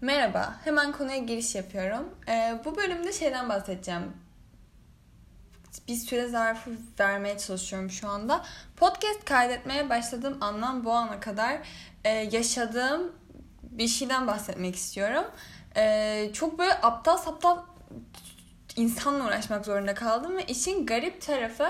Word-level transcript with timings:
Merhaba, 0.00 0.54
hemen 0.64 0.92
konuya 0.92 1.16
giriş 1.16 1.54
yapıyorum. 1.54 2.14
Ee, 2.28 2.60
bu 2.64 2.76
bölümde 2.76 3.12
şeyden 3.12 3.48
bahsedeceğim. 3.48 4.12
Bir 5.88 5.94
süre 5.94 6.28
zarfı 6.28 6.70
vermeye 7.00 7.38
çalışıyorum 7.38 7.90
şu 7.90 8.08
anda. 8.08 8.44
Podcast 8.76 9.24
kaydetmeye 9.24 9.90
başladığım 9.90 10.42
andan 10.42 10.84
bu 10.84 10.92
ana 10.92 11.20
kadar 11.20 11.58
e, 12.04 12.10
yaşadığım 12.10 13.12
bir 13.62 13.88
şeyden 13.88 14.26
bahsetmek 14.26 14.76
istiyorum. 14.76 15.24
E, 15.76 16.30
çok 16.32 16.58
böyle 16.58 16.74
aptal 16.74 17.16
saptal 17.16 17.58
insanla 18.76 19.26
uğraşmak 19.26 19.64
zorunda 19.66 19.94
kaldım 19.94 20.36
ve 20.36 20.44
işin 20.44 20.86
garip 20.86 21.22
tarafı 21.22 21.68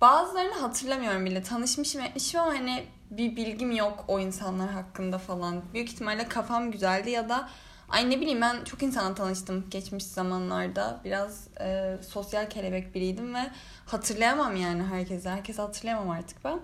bazılarını 0.00 0.54
hatırlamıyorum 0.54 1.24
bile. 1.24 1.42
Tanışmışım 1.42 2.00
etmişim 2.00 2.40
ama 2.40 2.52
hani 2.52 2.86
bir 3.10 3.36
bilgim 3.36 3.72
yok 3.72 4.04
o 4.08 4.20
insanlar 4.20 4.70
hakkında 4.70 5.18
falan. 5.18 5.62
Büyük 5.74 5.88
ihtimalle 5.88 6.28
kafam 6.28 6.70
güzeldi 6.70 7.10
ya 7.10 7.28
da 7.28 7.48
ay 7.88 8.10
ne 8.10 8.20
bileyim 8.20 8.40
ben 8.40 8.64
çok 8.64 8.82
insana 8.82 9.14
tanıştım 9.14 9.70
geçmiş 9.70 10.04
zamanlarda. 10.04 11.00
Biraz 11.04 11.48
e, 11.60 11.96
sosyal 12.08 12.50
kelebek 12.50 12.94
biriydim 12.94 13.34
ve 13.34 13.50
hatırlayamam 13.86 14.56
yani 14.56 14.82
herkese. 14.82 15.30
Herkese 15.30 15.62
hatırlayamam 15.62 16.10
artık 16.10 16.44
ben. 16.44 16.60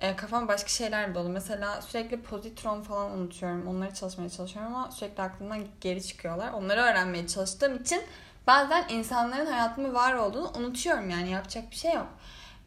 E, 0.00 0.16
kafam 0.16 0.48
başka 0.48 0.68
şeyler 0.68 1.14
dolu. 1.14 1.28
Mesela 1.28 1.82
sürekli 1.82 2.20
pozitron 2.22 2.82
falan 2.82 3.10
unutuyorum. 3.10 3.66
Onları 3.66 3.94
çalışmaya 3.94 4.30
çalışıyorum 4.30 4.74
ama 4.74 4.90
sürekli 4.90 5.22
aklımdan 5.22 5.60
geri 5.80 6.06
çıkıyorlar. 6.06 6.52
Onları 6.52 6.80
öğrenmeye 6.80 7.26
çalıştığım 7.26 7.76
için 7.76 8.02
bazen 8.46 8.84
insanların 8.88 9.46
hayatımda 9.46 9.94
var 9.94 10.14
olduğunu 10.14 10.50
unutuyorum 10.58 11.10
yani 11.10 11.30
yapacak 11.30 11.70
bir 11.70 11.76
şey 11.76 11.92
yok. 11.92 12.08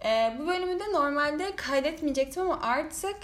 Ee, 0.05 0.33
bu 0.39 0.47
bölümü 0.47 0.79
de 0.79 0.83
normalde 0.93 1.55
kaydetmeyecektim 1.55 2.43
ama 2.43 2.61
artık 2.61 3.15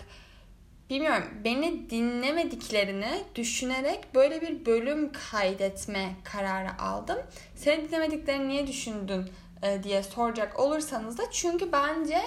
bilmiyorum 0.90 1.24
beni 1.44 1.90
dinlemediklerini 1.90 3.24
düşünerek 3.36 4.16
böyle 4.16 4.42
bir 4.42 4.66
bölüm 4.66 5.12
kaydetme 5.32 6.16
kararı 6.24 6.82
aldım. 6.82 7.18
Seni 7.56 7.88
dinlemediklerini 7.88 8.48
niye 8.48 8.68
düşündün 8.68 9.30
e, 9.64 9.84
diye 9.84 10.04
soracak 10.04 10.60
olursanız 10.60 11.18
da 11.18 11.24
çünkü 11.32 11.72
bence 11.72 12.22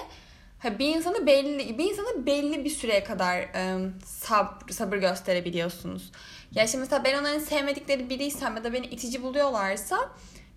bir 0.79 0.95
insanı 0.95 1.25
belli 1.25 1.77
bir 1.77 1.91
insanı 1.91 2.25
belli 2.25 2.65
bir 2.65 2.69
süreye 2.69 3.03
kadar 3.03 3.39
e, 3.39 3.91
sabır, 4.05 4.71
sabır 4.71 4.97
gösterebiliyorsunuz. 4.97 6.11
Ya 6.51 6.67
şimdi 6.67 6.81
mesela 6.81 7.03
ben 7.03 7.19
onların 7.19 7.39
sevmedikleri 7.39 8.09
biriysem 8.09 8.55
ya 8.55 8.63
da 8.63 8.73
beni 8.73 8.85
itici 8.85 9.23
buluyorlarsa 9.23 10.09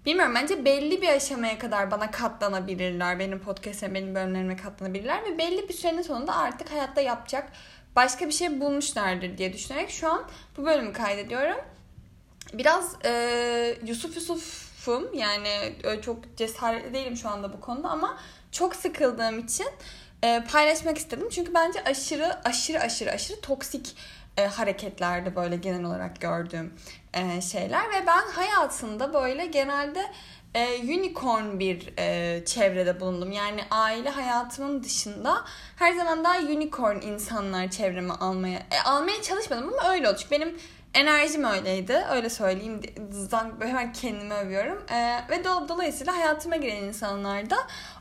Bilmiyorum 0.06 0.34
bence 0.34 0.64
belli 0.64 1.02
bir 1.02 1.08
aşamaya 1.08 1.58
kadar 1.58 1.90
bana 1.90 2.10
katlanabilirler. 2.10 3.18
Benim 3.18 3.38
podcast'ime, 3.38 3.94
benim 3.94 4.14
bölümlerime 4.14 4.56
katlanabilirler. 4.56 5.24
Ve 5.24 5.38
belli 5.38 5.68
bir 5.68 5.74
sürenin 5.74 6.02
sonunda 6.02 6.36
artık 6.36 6.72
hayatta 6.72 7.00
yapacak 7.00 7.52
başka 7.96 8.26
bir 8.26 8.32
şey 8.32 8.60
bulmuşlardır 8.60 9.38
diye 9.38 9.52
düşünerek 9.52 9.90
şu 9.90 10.08
an 10.08 10.24
bu 10.56 10.66
bölümü 10.66 10.92
kaydediyorum. 10.92 11.56
Biraz 12.52 12.96
e, 13.04 13.76
Yusuf 13.86 14.16
Yusuf'um 14.16 15.14
yani 15.14 15.74
çok 16.02 16.36
cesaretli 16.36 16.94
değilim 16.94 17.16
şu 17.16 17.28
anda 17.28 17.52
bu 17.52 17.60
konuda 17.60 17.88
ama 17.88 18.18
çok 18.52 18.76
sıkıldığım 18.76 19.38
için 19.38 19.66
e, 20.22 20.44
paylaşmak 20.52 20.98
istedim. 20.98 21.28
Çünkü 21.30 21.54
bence 21.54 21.84
aşırı 21.84 22.44
aşırı 22.44 22.80
aşırı 22.80 23.10
aşırı 23.10 23.40
toksik 23.40 23.96
e, 24.36 24.46
hareketlerde 24.46 25.36
böyle 25.36 25.56
genel 25.56 25.84
olarak 25.84 26.20
gördüğüm 26.20 26.74
e, 27.14 27.40
şeyler 27.40 27.90
ve 27.90 28.06
ben 28.06 28.32
hayatımda 28.32 29.14
böyle 29.14 29.46
genelde 29.46 30.02
e, 30.54 30.78
unicorn 30.78 31.58
bir 31.58 31.92
e, 31.98 32.44
çevrede 32.44 33.00
bulundum. 33.00 33.32
Yani 33.32 33.60
aile 33.70 34.10
hayatımın 34.10 34.82
dışında 34.82 35.44
her 35.76 35.92
zaman 35.92 36.24
daha 36.24 36.38
unicorn 36.38 37.00
insanlar 37.00 37.70
çevreme 37.70 38.14
almaya 38.14 38.58
e, 38.58 38.80
almaya 38.84 39.22
çalışmadım 39.22 39.72
ama 39.74 39.92
öyle 39.92 40.08
oldu. 40.08 40.16
Çünkü 40.18 40.30
benim 40.30 40.58
enerjim 40.94 41.44
öyleydi. 41.44 42.04
Öyle 42.10 42.30
söyleyeyim. 42.30 42.80
Böyle 43.60 43.70
hemen 43.70 43.92
kendimi 43.92 44.34
övüyorum. 44.34 44.82
Ee, 44.90 45.20
ve 45.30 45.36
do- 45.36 45.68
dolayısıyla 45.68 46.16
hayatıma 46.16 46.56
giren 46.56 46.76
insanlar 46.76 47.50
da 47.50 47.56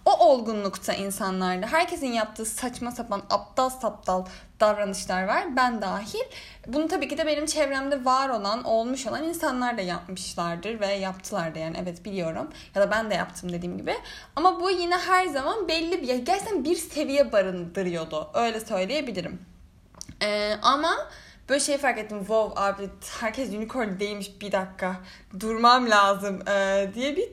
o 0.06 0.11
olgunlukta 0.28 0.94
insanlardı. 0.94 1.65
Herkesin 1.65 2.08
yaptığı 2.08 2.45
saçma 2.45 2.92
sapan 2.92 3.21
aptal 3.30 3.70
saptal 3.70 4.26
davranışlar 4.64 5.24
var. 5.24 5.56
Ben 5.56 5.82
dahil. 5.82 6.24
Bunu 6.68 6.88
tabii 6.88 7.08
ki 7.08 7.18
de 7.18 7.26
benim 7.26 7.46
çevremde 7.46 8.06
var 8.06 8.30
olan, 8.30 8.64
olmuş 8.64 9.08
olan 9.08 9.24
insanlar 9.24 9.78
da 9.78 9.82
yapmışlardır 9.82 10.80
ve 10.80 10.88
yaptılar 10.88 11.56
da 11.56 11.60
yani 11.60 11.78
evet 11.84 12.06
biliyorum. 12.06 12.50
Ya 12.76 12.82
da 12.82 12.92
ben 12.92 13.10
de 13.10 13.14
yaptım 13.14 13.52
dediğim 13.52 13.78
gibi. 13.78 13.96
Ama 14.36 14.62
bu 14.62 14.70
yine 14.70 14.98
her 14.98 15.28
zaman 15.28 15.68
belli 15.68 16.02
bir, 16.02 16.26
gerçekten 16.26 16.64
bir 16.64 16.76
seviye 16.76 17.32
barındırıyordu. 17.32 18.30
Öyle 18.34 18.60
söyleyebilirim. 18.60 19.42
Ee, 20.22 20.56
ama 20.62 21.08
böyle 21.50 21.60
şey 21.60 21.78
fark 21.78 21.98
ettim. 21.98 22.20
Wow 22.20 22.62
abi 22.62 22.90
herkes 23.20 23.50
unicorn 23.50 24.00
değilmiş 24.00 24.42
bir 24.42 24.52
dakika. 24.52 24.95
Durmam 25.40 25.90
lazım 25.90 26.40
ee, 26.48 26.90
diye 26.95 27.16
bir 27.16 27.30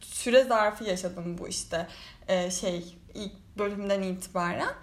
süre 0.00 0.44
zarfı 0.44 0.84
yaşadım 0.84 1.38
bu 1.38 1.48
işte 1.48 1.86
ee, 2.28 2.50
şey 2.50 2.96
ilk 3.14 3.32
bölümden 3.58 4.02
itibaren. 4.02 4.74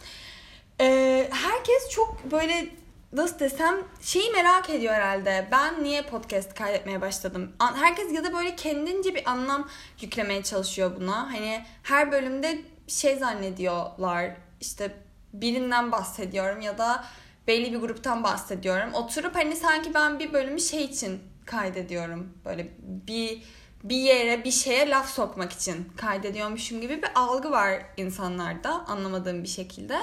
Ee, 0.81 1.29
herkes 1.31 1.89
çok 1.89 2.31
böyle 2.31 2.67
nasıl 3.13 3.39
desem 3.39 3.75
şeyi 4.01 4.31
merak 4.31 4.69
ediyor 4.69 4.93
herhalde. 4.93 5.47
Ben 5.51 5.83
niye 5.83 6.01
podcast 6.01 6.53
kaydetmeye 6.53 7.01
başladım? 7.01 7.51
Herkes 7.75 8.13
ya 8.13 8.23
da 8.23 8.33
böyle 8.33 8.55
kendince 8.55 9.15
bir 9.15 9.29
anlam 9.29 9.69
yüklemeye 10.01 10.43
çalışıyor 10.43 10.91
buna. 10.99 11.33
Hani 11.33 11.65
her 11.83 12.11
bölümde 12.11 12.61
şey 12.87 13.15
zannediyorlar. 13.15 14.31
işte 14.61 14.95
birinden 15.33 15.91
bahsediyorum 15.91 16.61
ya 16.61 16.77
da 16.77 17.05
belli 17.47 17.73
bir 17.73 17.77
gruptan 17.77 18.23
bahsediyorum. 18.23 18.93
Oturup 18.93 19.35
hani 19.35 19.55
sanki 19.55 19.93
ben 19.93 20.19
bir 20.19 20.33
bölümü 20.33 20.59
şey 20.59 20.83
için 20.83 21.19
kaydediyorum. 21.45 22.33
Böyle 22.45 22.67
bir 22.81 23.43
bir 23.83 23.95
yere 23.95 24.43
bir 24.43 24.51
şeye 24.51 24.89
laf 24.89 25.09
sokmak 25.09 25.51
için 25.51 25.91
kaydediyormuşum 25.97 26.81
gibi 26.81 26.97
bir 26.97 27.09
algı 27.15 27.51
var 27.51 27.81
insanlarda 27.97 28.69
anlamadığım 28.69 29.43
bir 29.43 29.47
şekilde. 29.47 29.99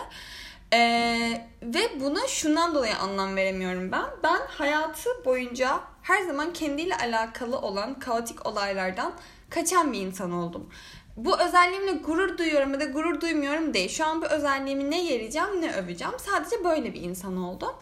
Ee, 0.73 1.47
ve 1.63 2.01
buna 2.01 2.27
şundan 2.27 2.75
dolayı 2.75 2.97
anlam 2.97 3.37
veremiyorum 3.37 3.93
ben. 3.93 4.05
Ben 4.23 4.41
hayatı 4.49 5.11
boyunca 5.25 5.81
her 6.03 6.23
zaman 6.23 6.53
kendiyle 6.53 6.97
alakalı 6.97 7.59
olan 7.59 7.99
kaotik 7.99 8.47
olaylardan 8.47 9.13
kaçan 9.51 9.93
bir 9.93 10.01
insan 10.01 10.33
oldum. 10.33 10.71
Bu 11.17 11.41
özelliğimle 11.41 11.93
gurur 11.93 12.39
duyuyorum 12.39 12.73
ya 12.73 12.81
da 12.81 12.85
gurur 12.85 13.21
duymuyorum 13.21 13.75
değil. 13.75 13.89
Şu 13.89 14.07
an 14.07 14.23
bu 14.23 14.27
özelliğimi 14.27 14.91
ne 14.91 15.05
yereceğim 15.05 15.61
ne 15.61 15.73
öveceğim. 15.73 16.15
Sadece 16.19 16.65
böyle 16.65 16.95
bir 16.95 17.03
insan 17.03 17.37
oldum. 17.37 17.73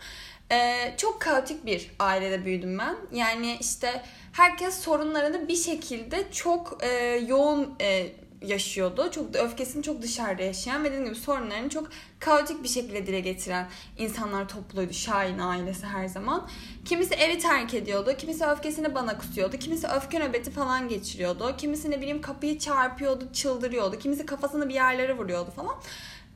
Ee, 0.53 0.95
çok 0.97 1.21
kaotik 1.21 1.67
bir 1.67 1.91
ailede 1.99 2.45
büyüdüm 2.45 2.79
ben. 2.79 2.97
Yani 3.13 3.57
işte 3.61 4.03
herkes 4.33 4.79
sorunlarını 4.79 5.49
bir 5.49 5.57
şekilde 5.57 6.33
çok 6.33 6.79
e, 6.85 6.89
yoğun 7.27 7.75
e, 7.81 8.07
yaşıyordu. 8.43 9.11
Çok 9.11 9.37
öfkesini 9.37 9.83
çok 9.83 10.03
dışarıda 10.03 10.43
yaşayan 10.43 10.85
ve 10.85 10.89
dediğim 10.89 11.05
gibi 11.05 11.15
sorunlarını 11.15 11.69
çok 11.69 11.89
kaotik 12.21 12.63
bir 12.63 12.69
şekilde 12.69 13.07
dile 13.07 13.21
getiren 13.21 13.69
insanlar 13.99 14.49
topluydu. 14.49 14.93
Şahin 14.93 15.39
ailesi 15.39 15.87
her 15.87 16.07
zaman. 16.07 16.49
Kimisi 16.85 17.15
evi 17.15 17.39
terk 17.39 17.75
ediyordu. 17.75 18.15
Kimisi 18.19 18.47
öfkesini 18.47 18.95
bana 18.95 19.19
kusuyordu. 19.19 19.57
Kimisi 19.57 19.87
öfke 19.87 20.19
nöbeti 20.19 20.51
falan 20.51 20.89
geçiriyordu. 20.89 21.55
Kimisi 21.59 21.91
ne 21.91 21.99
bileyim 21.99 22.21
kapıyı 22.21 22.59
çarpıyordu, 22.59 23.33
çıldırıyordu. 23.33 23.99
Kimisi 23.99 24.27
kafasını 24.27 24.69
bir 24.69 24.75
yerlere 24.75 25.19
vuruyordu 25.19 25.51
falan. 25.51 25.77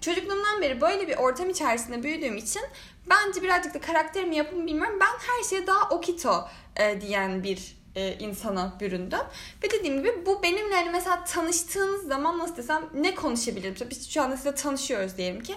Çocukluğumdan 0.01 0.63
beri 0.63 0.81
böyle 0.81 1.09
bir 1.09 1.17
ortam 1.17 1.51
içerisinde 1.51 2.03
büyüdüğüm 2.03 2.37
için 2.37 2.63
bence 3.11 3.43
birazcık 3.43 3.75
da 3.75 3.81
karakterimi 3.81 4.37
yapımı 4.37 4.67
bilmiyorum. 4.67 4.99
Ben 5.01 5.07
her 5.07 5.49
şeye 5.49 5.67
daha 5.67 5.89
okito 5.89 6.49
e, 6.77 7.01
diyen 7.01 7.43
bir 7.43 7.84
e, 7.97 8.19
insana 8.19 8.77
büründüm. 8.81 9.19
Ve 9.63 9.71
dediğim 9.71 9.99
gibi 9.99 10.27
bu 10.27 10.43
benimle 10.43 10.75
hani 10.75 10.91
mesela 10.91 11.25
tanıştığınız 11.25 12.07
zaman 12.09 12.39
nasıl 12.39 12.57
desem 12.57 12.83
ne 12.95 13.15
konuşabilirim? 13.15 13.75
Biz 13.91 14.11
şu 14.11 14.23
anda 14.23 14.37
size 14.37 14.55
tanışıyoruz 14.55 15.17
diyelim 15.17 15.43
ki. 15.43 15.55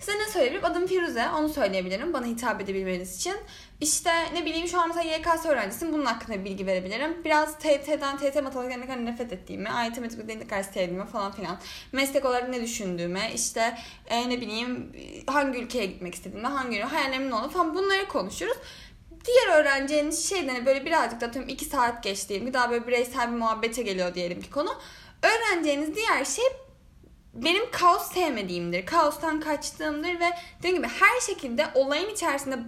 Size 0.00 0.18
ne 0.18 0.28
söyleyebilirim? 0.28 0.64
Adım 0.64 0.86
Firuze. 0.86 1.28
Onu 1.28 1.48
söyleyebilirim. 1.48 2.12
Bana 2.12 2.26
hitap 2.26 2.60
edebilmeniz 2.60 3.16
için. 3.16 3.34
İşte 3.80 4.10
ne 4.34 4.44
bileyim 4.44 4.68
şu 4.68 4.80
an 4.80 4.88
mesela 4.88 5.16
YKS 5.16 5.46
öğrencisiyim. 5.46 5.94
Bunun 5.94 6.06
hakkında 6.06 6.44
bilgi 6.44 6.66
verebilirim. 6.66 7.24
Biraz 7.24 7.58
TT'den, 7.58 8.16
TT 8.16 8.42
matematikten 8.42 8.80
ne 8.80 8.86
kadar 8.86 9.06
nefret 9.06 9.32
ettiğimi, 9.32 9.68
AYT 9.68 10.00
matematikten 10.00 10.40
ne 10.40 10.46
kadar 10.46 10.62
sevdiğimi 10.62 11.06
falan 11.06 11.32
filan. 11.32 11.58
Meslek 11.92 12.24
olarak 12.24 12.48
ne 12.48 12.62
düşündüğümü, 12.62 13.20
işte 13.34 13.78
e, 14.06 14.28
ne 14.30 14.40
bileyim 14.40 14.92
hangi 15.26 15.58
ülkeye 15.58 15.86
gitmek 15.86 16.14
istediğimi, 16.14 16.48
hangi 16.48 16.80
hayallerimin 16.80 17.30
ne 17.30 17.34
olduğunu 17.34 17.50
falan 17.50 17.74
bunları 17.74 18.08
konuşuruz 18.08 18.56
diğer 19.24 19.60
öğrencinin 19.60 20.10
şeyden 20.10 20.54
hani 20.54 20.66
böyle 20.66 20.84
birazcık 20.84 21.20
da 21.20 21.26
atıyorum 21.26 21.50
2 21.50 21.64
saat 21.64 22.02
geç 22.02 22.28
diyelim 22.28 22.54
daha 22.54 22.70
böyle 22.70 22.86
bireysel 22.86 23.32
bir 23.32 23.36
muhabbete 23.36 23.82
geliyor 23.82 24.14
diyelim 24.14 24.40
ki 24.40 24.50
konu. 24.50 24.70
Öğreneceğiniz 25.22 25.94
diğer 25.94 26.24
şey 26.24 26.44
benim 27.34 27.70
kaos 27.70 28.12
sevmediğimdir. 28.12 28.86
Kaostan 28.86 29.40
kaçtığımdır 29.40 30.20
ve 30.20 30.30
dediğim 30.58 30.76
gibi 30.76 30.88
her 30.88 31.20
şekilde 31.20 31.66
olayın 31.74 32.10
içerisinde 32.10 32.58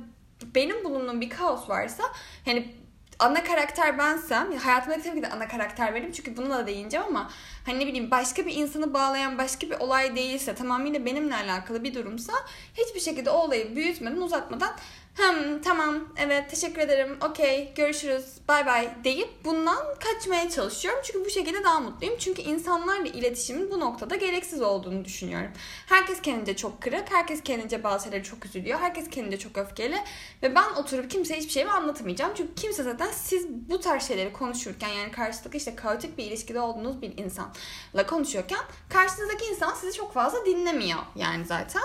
benim 0.55 0.85
bulunduğum 0.85 1.21
bir 1.21 1.31
kaos 1.31 1.69
varsa 1.69 2.05
yani 2.47 2.75
ana 3.19 3.45
karakter 3.45 3.99
bensem 3.99 4.57
hayatımda 4.57 5.03
tabii 5.03 5.17
ki 5.17 5.23
de 5.23 5.29
ana 5.29 5.49
karakter 5.49 5.95
benim 5.95 6.13
çünkü 6.13 6.37
bunu 6.37 6.51
da 6.51 6.67
değineceğim 6.67 7.07
ama 7.07 7.31
hani 7.67 7.79
ne 7.79 7.87
bileyim 7.87 8.11
başka 8.11 8.47
bir 8.47 8.55
insanı 8.55 8.95
bağlayan 8.95 9.39
başka 9.39 9.67
bir 9.67 9.81
olay 9.81 10.17
değilse 10.17 10.55
tamamıyla 10.55 11.07
benimle 11.07 11.35
alakalı 11.35 11.85
bir 11.85 11.95
durumsa 11.95 12.33
hiçbir 12.75 13.01
şekilde 13.01 13.31
o 13.31 13.39
olayı 13.39 13.77
büyütmeden 13.77 14.17
uzatmadan 14.17 14.73
hem 15.15 15.63
tamam 15.63 16.09
evet 16.17 16.51
teşekkür 16.51 16.81
ederim 16.81 17.17
okey 17.31 17.73
görüşürüz 17.77 18.25
bay 18.49 18.67
bay 18.67 18.91
deyip 19.05 19.45
bundan 19.45 19.79
kaçmaya 20.01 20.51
çalışıyorum. 20.51 21.01
Çünkü 21.05 21.25
bu 21.25 21.31
şekilde 21.31 21.65
daha 21.65 21.81
mutluyum. 21.81 22.15
Çünkü 22.19 22.43
insanlarla 22.43 23.07
iletişimin 23.07 23.71
bu 23.71 23.81
noktada 23.81 24.17
gereksiz 24.17 24.63
olduğunu 24.63 25.05
düşünüyorum. 25.05 25.51
Herkes 25.87 26.23
kendince 26.23 26.57
çok 26.57 26.83
kırık, 26.83 27.11
herkes 27.11 27.43
kendince 27.43 27.85
bazı 27.85 28.05
şeyleri 28.05 28.23
çok 28.23 28.47
üzülüyor, 28.47 28.79
herkes 28.79 29.11
kendince 29.11 29.39
çok 29.39 29.59
öfkeli 29.59 29.97
ve 30.43 30.55
ben 30.55 30.71
oturup 30.77 31.11
kimseye 31.11 31.41
hiçbir 31.41 31.53
şeyimi 31.53 31.73
anlatamayacağım. 31.73 32.33
Çünkü 32.37 32.55
kimse 32.55 32.83
zaten 32.83 33.11
siz 33.11 33.49
bu 33.49 33.81
tarz 33.81 34.09
şeyleri 34.09 34.33
konuşurken 34.33 34.89
yani 34.89 35.13
karşılıklı 35.13 35.59
işte 35.59 35.75
kaotik 35.77 36.19
bir 36.19 36.25
ilişkide 36.25 36.61
olduğunuz 36.61 37.03
bir 37.03 37.19
insanla 37.19 38.07
konuşuyorken 38.07 38.61
karşınızdaki 38.89 39.45
insan 39.45 39.75
sizi 39.75 39.93
çok 39.97 40.15
fazla 40.15 40.47
dinlemiyor 40.47 40.99
yani 41.17 41.45
zaten. 41.45 41.83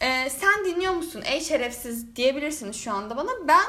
Ee, 0.00 0.30
sen 0.30 0.64
dinliyor 0.64 0.92
musun 0.92 1.22
ey 1.26 1.40
şerefsiz 1.40 2.16
diyebilirsiniz 2.16 2.76
şu 2.76 2.92
anda 2.92 3.16
bana. 3.16 3.30
Ben 3.48 3.66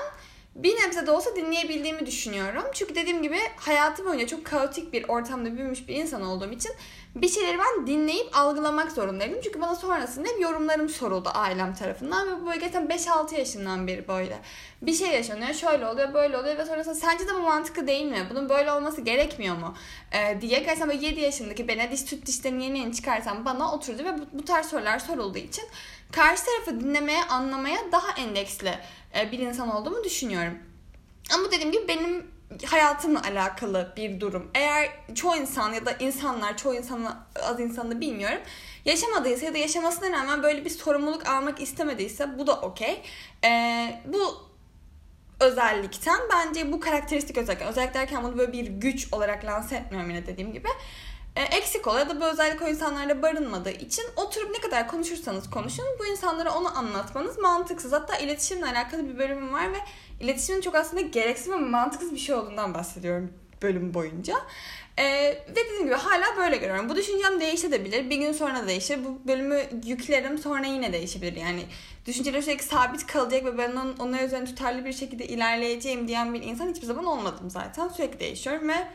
bir 0.56 0.76
nebze 0.76 1.08
de 1.08 1.12
olsa 1.12 1.36
dinleyebildiğimi 1.36 2.06
düşünüyorum. 2.06 2.64
Çünkü 2.74 2.96
dediğim 2.96 3.24
gibi 3.24 3.38
hayatım 3.56 4.06
boyunca 4.06 4.28
çok 4.28 4.46
kaotik 4.46 4.94
bir 4.94 5.06
ortamda 5.08 5.58
büyümüş 5.58 5.88
bir 5.88 5.96
insan 5.96 6.22
olduğum 6.22 6.52
için 6.52 6.72
bir 7.16 7.30
şeyleri 7.30 7.58
ben 7.60 7.88
dinleyip 7.88 8.38
algılamak 8.38 8.92
zorundaydım. 8.92 9.42
Çünkü 9.44 9.62
bana 9.62 9.76
sonrasında 9.76 10.28
hep 10.28 10.42
yorumlarım 10.42 10.90
soruldu 10.90 11.30
ailem 11.34 11.74
tarafından 11.74 12.28
ve 12.28 12.42
bu 12.42 12.46
böyle 12.46 12.60
gerçekten 12.60 12.88
5-6 12.88 13.36
yaşından 13.38 13.88
beri 13.88 14.08
böyle. 14.08 14.40
Bir 14.82 14.94
şey 14.94 15.12
yaşanıyor, 15.12 15.54
şöyle 15.54 15.88
oluyor, 15.88 16.14
böyle 16.14 16.38
oluyor 16.38 16.58
ve 16.58 16.66
sonrasında 16.66 16.96
sence 16.96 17.28
de 17.28 17.34
bu 17.34 17.40
mantıklı 17.40 17.88
değil 17.88 18.06
mi? 18.06 18.28
Bunun 18.30 18.50
böyle 18.50 18.72
olması 18.72 19.02
gerekmiyor 19.02 19.56
mu? 19.56 19.74
Ee, 20.12 20.42
diye 20.42 20.60
gerçekten 20.60 20.90
böyle 20.90 21.06
7 21.06 21.20
yaşındaki 21.20 21.68
ben 21.68 21.92
diş 21.92 22.00
süt 22.00 22.26
dişlerini 22.26 22.64
yeni 22.64 22.80
yeni 22.80 22.96
çıkarsam 22.96 23.46
bana 23.46 23.74
oturdu 23.74 24.04
ve 24.04 24.18
bu, 24.18 24.40
bu 24.40 24.46
tarz 24.46 24.66
sorular 24.66 25.00
sorulduğu 25.00 25.38
için 25.38 25.64
karşı 26.12 26.46
tarafı 26.46 26.80
dinlemeye, 26.80 27.24
anlamaya 27.24 27.78
daha 27.92 28.12
endeksli 28.22 28.76
e, 29.20 29.32
bir 29.32 29.40
insan 29.40 29.76
olduğumu 29.76 30.04
düşünüyorum. 30.04 30.54
Ama 31.34 31.52
dediğim 31.52 31.72
gibi 31.72 31.88
benim 31.88 32.37
hayatımla 32.66 33.22
alakalı 33.22 33.94
bir 33.98 34.20
durum. 34.20 34.52
Eğer 34.56 34.90
çoğu 35.16 35.36
insan 35.36 35.74
ya 35.74 35.86
da 35.86 35.92
insanlar, 35.92 36.58
çoğu 36.58 36.76
insanla 36.76 37.28
az 37.44 37.60
insanı 37.60 38.02
bilmiyorum. 38.02 38.40
Yaşamadıysa 38.86 39.46
ya 39.46 39.54
da 39.54 39.58
yaşamasına 39.58 40.12
rağmen 40.12 40.44
böyle 40.44 40.66
bir 40.66 40.70
sorumluluk 40.70 41.28
almak 41.28 41.62
istemediyse 41.62 42.40
bu 42.40 42.48
da 42.48 42.62
okey. 42.62 43.02
Ee, 43.46 44.02
bu 44.06 44.48
özellikten 45.40 46.20
bence 46.34 46.72
bu 46.72 46.80
karakteristik 46.80 47.38
özellik. 47.38 47.62
Özellik 47.62 47.94
derken 47.94 48.24
bunu 48.24 48.38
böyle 48.38 48.54
bir 48.54 48.68
güç 48.68 49.14
olarak 49.14 49.46
lanse 49.46 49.76
etmiyorum 49.76 50.10
yine 50.10 50.26
dediğim 50.26 50.54
gibi. 50.54 50.68
E, 51.38 51.42
eksik 51.42 51.88
oluyor 51.88 52.08
ya 52.08 52.10
da 52.10 52.22
bu 52.22 52.26
özellik 52.26 52.62
o 52.62 52.68
insanlarda 52.68 53.22
barınmadığı 53.22 53.72
için 53.72 54.04
oturup 54.16 54.52
ne 54.52 54.62
kadar 54.62 54.88
konuşursanız 54.88 55.50
konuşun 55.50 55.86
bu 56.00 56.06
insanlara 56.06 56.54
onu 56.58 56.78
anlatmanız 56.78 57.38
mantıksız. 57.38 57.92
Hatta 57.92 58.18
iletişimle 58.18 58.66
alakalı 58.66 59.08
bir 59.08 59.18
bölümüm 59.18 59.54
var 59.54 59.74
ve 59.74 59.78
iletişimin 60.22 60.62
çok 60.62 60.76
aslında 60.76 61.02
gereksiz 61.02 61.50
ve 61.50 61.56
mantıksız 61.56 62.12
bir 62.12 62.18
şey 62.18 62.36
olduğundan 62.36 62.74
bahsediyorum 62.74 63.34
bölüm 63.62 63.94
boyunca. 63.94 64.34
Ee, 64.98 65.04
ve 65.04 65.46
dediğim 65.56 65.84
gibi 65.84 65.96
hala 65.96 66.38
böyle 66.38 66.58
görüyorum. 66.58 66.90
Bu 66.90 66.96
düşüncem 66.96 67.40
değişebilir. 67.40 68.10
Bir 68.10 68.18
gün 68.18 68.32
sonra 68.32 68.68
değişir. 68.68 69.00
Bu 69.06 69.28
bölümü 69.28 69.62
yüklerim 69.86 70.38
sonra 70.38 70.66
yine 70.66 70.94
değişebilir. 70.94 71.36
Yani 71.36 71.64
düşüncelerim 72.06 72.44
sürekli 72.44 72.64
sabit 72.64 73.08
kalacak 73.08 73.46
ve 73.46 73.58
ben 73.58 73.72
onun, 73.72 73.98
onlar 73.98 74.24
üzerine 74.24 74.46
tutarlı 74.46 74.86
bir 74.86 74.94
şekilde 74.94 75.28
ilerleyeceğim 75.28 76.08
diyen 76.08 76.34
bir 76.34 76.44
insan 76.44 76.70
hiçbir 76.70 76.88
zaman 76.88 77.06
olmadım 77.06 77.50
zaten. 77.50 77.88
Sürekli 77.88 78.20
değişiyorum 78.20 78.70
ve 78.70 78.88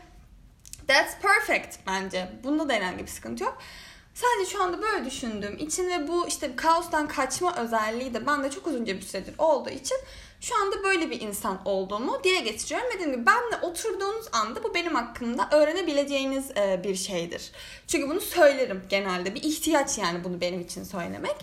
That's 0.87 1.17
perfect 1.21 1.77
bence. 1.87 2.31
Bunda 2.43 2.69
da 2.69 2.73
herhangi 2.73 3.03
bir 3.03 3.11
sıkıntı 3.11 3.43
yok. 3.43 3.57
Sadece 4.13 4.51
şu 4.51 4.63
anda 4.63 4.81
böyle 4.81 5.05
düşündüğüm 5.05 5.57
için 5.57 5.89
ve 5.89 6.07
bu 6.07 6.27
işte 6.27 6.55
kaostan 6.55 7.07
kaçma 7.07 7.55
özelliği 7.55 8.13
de 8.13 8.27
bende 8.27 8.49
çok 8.49 8.67
uzunca 8.67 8.95
bir 8.95 9.01
süredir 9.01 9.35
olduğu 9.37 9.69
için 9.69 9.97
şu 10.41 10.55
anda 10.61 10.83
böyle 10.83 11.09
bir 11.09 11.21
insan 11.21 11.61
olduğumu 11.65 12.23
dile 12.23 12.39
getiriyorum. 12.39 12.87
Dediğim 12.93 13.11
gibi 13.11 13.25
benle 13.25 13.57
oturduğunuz 13.61 14.25
anda 14.31 14.63
bu 14.63 14.73
benim 14.73 14.95
hakkımda 14.95 15.49
öğrenebileceğiniz 15.51 16.51
e, 16.57 16.81
bir 16.83 16.95
şeydir. 16.95 17.51
Çünkü 17.87 18.09
bunu 18.09 18.21
söylerim 18.21 18.83
genelde. 18.89 19.35
Bir 19.35 19.43
ihtiyaç 19.43 19.97
yani 19.97 20.23
bunu 20.23 20.41
benim 20.41 20.61
için 20.61 20.83
söylemek. 20.83 21.35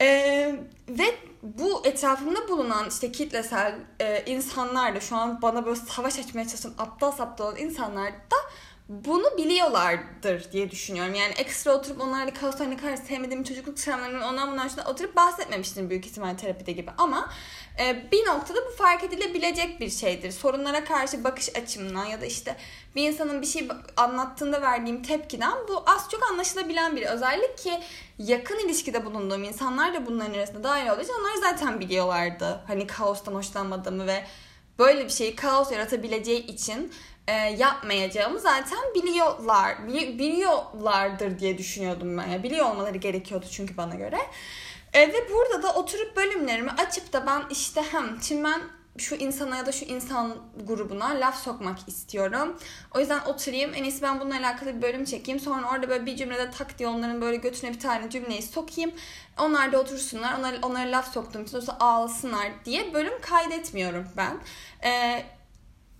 Ee, 0.00 0.54
ve 0.88 1.14
bu 1.42 1.82
etrafımda 1.84 2.48
bulunan 2.48 2.88
işte 2.88 3.12
kitlesel 3.12 3.74
e, 4.00 4.24
insanlar 4.26 4.94
da 4.94 5.00
şu 5.00 5.16
an 5.16 5.42
bana 5.42 5.66
böyle 5.66 5.76
savaş 5.76 6.18
açmaya 6.18 6.48
çalışan 6.48 6.72
aptal 6.78 7.12
saptal 7.12 7.44
olan 7.44 7.56
insanlar 7.56 8.12
da 8.12 8.36
bunu 8.90 9.36
biliyorlardır 9.38 10.52
diye 10.52 10.70
düşünüyorum. 10.70 11.14
Yani 11.14 11.32
ekstra 11.32 11.72
oturup 11.72 12.00
onlarla 12.00 12.34
kaoslar 12.34 12.70
ne 12.70 12.76
kadar 12.76 12.96
sevmediğim 12.96 13.44
çocukluk 13.44 13.76
travmalarının 13.76 14.20
ondan 14.20 14.52
bundan 14.52 14.68
şuna 14.68 14.84
oturup 14.84 15.16
bahsetmemiştim 15.16 15.90
büyük 15.90 16.06
ihtimal 16.06 16.36
terapide 16.36 16.72
gibi. 16.72 16.90
Ama 16.98 17.30
e, 17.80 18.10
bir 18.12 18.26
noktada 18.26 18.58
bu 18.66 18.76
fark 18.76 19.04
edilebilecek 19.04 19.80
bir 19.80 19.90
şeydir. 19.90 20.30
Sorunlara 20.30 20.84
karşı 20.84 21.24
bakış 21.24 21.56
açımdan 21.56 22.04
ya 22.04 22.20
da 22.20 22.26
işte 22.26 22.56
bir 22.96 23.08
insanın 23.08 23.42
bir 23.42 23.46
şey 23.46 23.68
anlattığında 23.96 24.62
verdiğim 24.62 25.02
tepkiden 25.02 25.52
bu 25.68 25.82
az 25.86 26.10
çok 26.10 26.30
anlaşılabilen 26.30 26.96
bir 26.96 27.02
özellik 27.02 27.58
ki 27.58 27.80
yakın 28.18 28.58
ilişkide 28.58 29.04
bulunduğum 29.04 29.44
insanlar 29.44 29.94
da 29.94 30.06
bunların 30.06 30.34
arasında 30.34 30.62
dahil 30.62 30.90
olduğu 30.90 31.02
için 31.02 31.14
onlar 31.20 31.50
zaten 31.50 31.80
biliyorlardı. 31.80 32.60
Hani 32.66 32.86
kaostan 32.86 33.34
hoşlanmadığımı 33.34 34.06
ve 34.06 34.24
böyle 34.78 35.04
bir 35.04 35.10
şeyi 35.10 35.36
kaos 35.36 35.72
yaratabileceği 35.72 36.46
için 36.46 36.92
e, 37.30 37.56
yapmayacağımı 37.58 38.40
zaten 38.40 38.78
biliyorlar 38.94 39.88
biliyorlardır 39.88 41.38
diye 41.38 41.58
düşünüyordum 41.58 42.18
ben. 42.18 42.42
Biliyor 42.42 42.70
olmaları 42.70 42.98
gerekiyordu 42.98 43.46
çünkü 43.50 43.76
bana 43.76 43.94
göre. 43.94 44.18
E, 44.92 45.08
ve 45.08 45.30
burada 45.30 45.62
da 45.62 45.74
oturup 45.74 46.16
bölümlerimi 46.16 46.70
açıp 46.70 47.12
da 47.12 47.26
ben 47.26 47.42
işte 47.50 47.82
hem 47.92 48.22
şimdi 48.22 48.44
ben 48.44 48.60
şu 48.98 49.14
insana 49.14 49.56
ya 49.56 49.66
da 49.66 49.72
şu 49.72 49.84
insan 49.84 50.36
grubuna 50.66 51.08
laf 51.08 51.42
sokmak 51.42 51.88
istiyorum. 51.88 52.58
O 52.94 53.00
yüzden 53.00 53.20
oturayım. 53.20 53.74
En 53.74 53.84
iyisi 53.84 54.02
ben 54.02 54.20
bununla 54.20 54.36
alakalı 54.36 54.76
bir 54.76 54.82
bölüm 54.82 55.04
çekeyim. 55.04 55.40
Sonra 55.40 55.70
orada 55.70 55.88
böyle 55.88 56.06
bir 56.06 56.16
cümlede 56.16 56.50
tak 56.50 56.78
diye 56.78 56.88
onların 56.88 57.20
böyle 57.20 57.36
götüne 57.36 57.70
bir 57.70 57.80
tane 57.80 58.10
cümleyi 58.10 58.42
sokayım. 58.42 58.92
Onlar 59.38 59.72
da 59.72 59.80
otursunlar. 59.80 60.38
Onlara, 60.38 60.56
onlara 60.62 60.90
laf 60.90 61.12
soktuğum 61.12 61.42
için 61.42 61.62
ağlasınlar 61.80 62.48
diye 62.64 62.94
bölüm 62.94 63.20
kaydetmiyorum 63.20 64.06
ben. 64.16 64.36
Ee, 64.84 65.24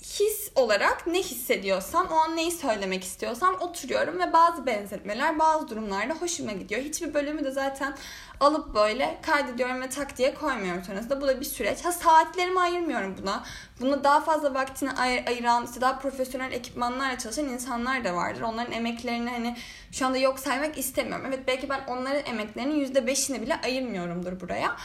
his 0.02 0.52
olarak 0.54 1.06
ne 1.06 1.18
hissediyorsam, 1.18 2.06
o 2.06 2.14
an 2.14 2.36
neyi 2.36 2.50
söylemek 2.50 3.04
istiyorsam 3.04 3.54
oturuyorum 3.60 4.18
ve 4.18 4.32
bazı 4.32 4.66
benzetmeler 4.66 5.38
bazı 5.38 5.68
durumlarda 5.68 6.14
hoşuma 6.14 6.52
gidiyor. 6.52 6.80
Hiçbir 6.80 7.14
bölümü 7.14 7.44
de 7.44 7.50
zaten 7.50 7.96
alıp 8.40 8.74
böyle 8.74 9.18
kaydediyorum 9.22 9.82
ve 9.82 9.88
tak 9.88 10.18
diye 10.18 10.34
koymuyorum 10.34 10.84
sonrasında. 10.84 11.20
Bu 11.20 11.26
da 11.26 11.40
bir 11.40 11.44
süreç. 11.44 11.84
Ha 11.84 11.92
saatlerimi 11.92 12.60
ayırmıyorum 12.60 13.16
buna. 13.22 13.44
Buna 13.80 14.04
daha 14.04 14.20
fazla 14.20 14.54
vaktini 14.54 14.92
ayır, 14.92 15.26
ayıran, 15.26 15.66
işte 15.66 15.80
daha 15.80 15.98
profesyonel 15.98 16.52
ekipmanlarla 16.52 17.18
çalışan 17.18 17.48
insanlar 17.48 18.04
da 18.04 18.14
vardır. 18.14 18.40
Onların 18.40 18.72
emeklerini 18.72 19.30
hani 19.30 19.56
şu 19.92 20.06
anda 20.06 20.18
yok 20.18 20.38
saymak 20.38 20.78
istemiyorum. 20.78 21.26
Evet 21.28 21.40
belki 21.46 21.68
ben 21.68 21.80
onların 21.86 22.24
emeklerinin 22.26 22.86
%5'ini 22.94 23.42
bile 23.42 23.60
ayırmıyorumdur 23.64 24.40
buraya. 24.40 24.76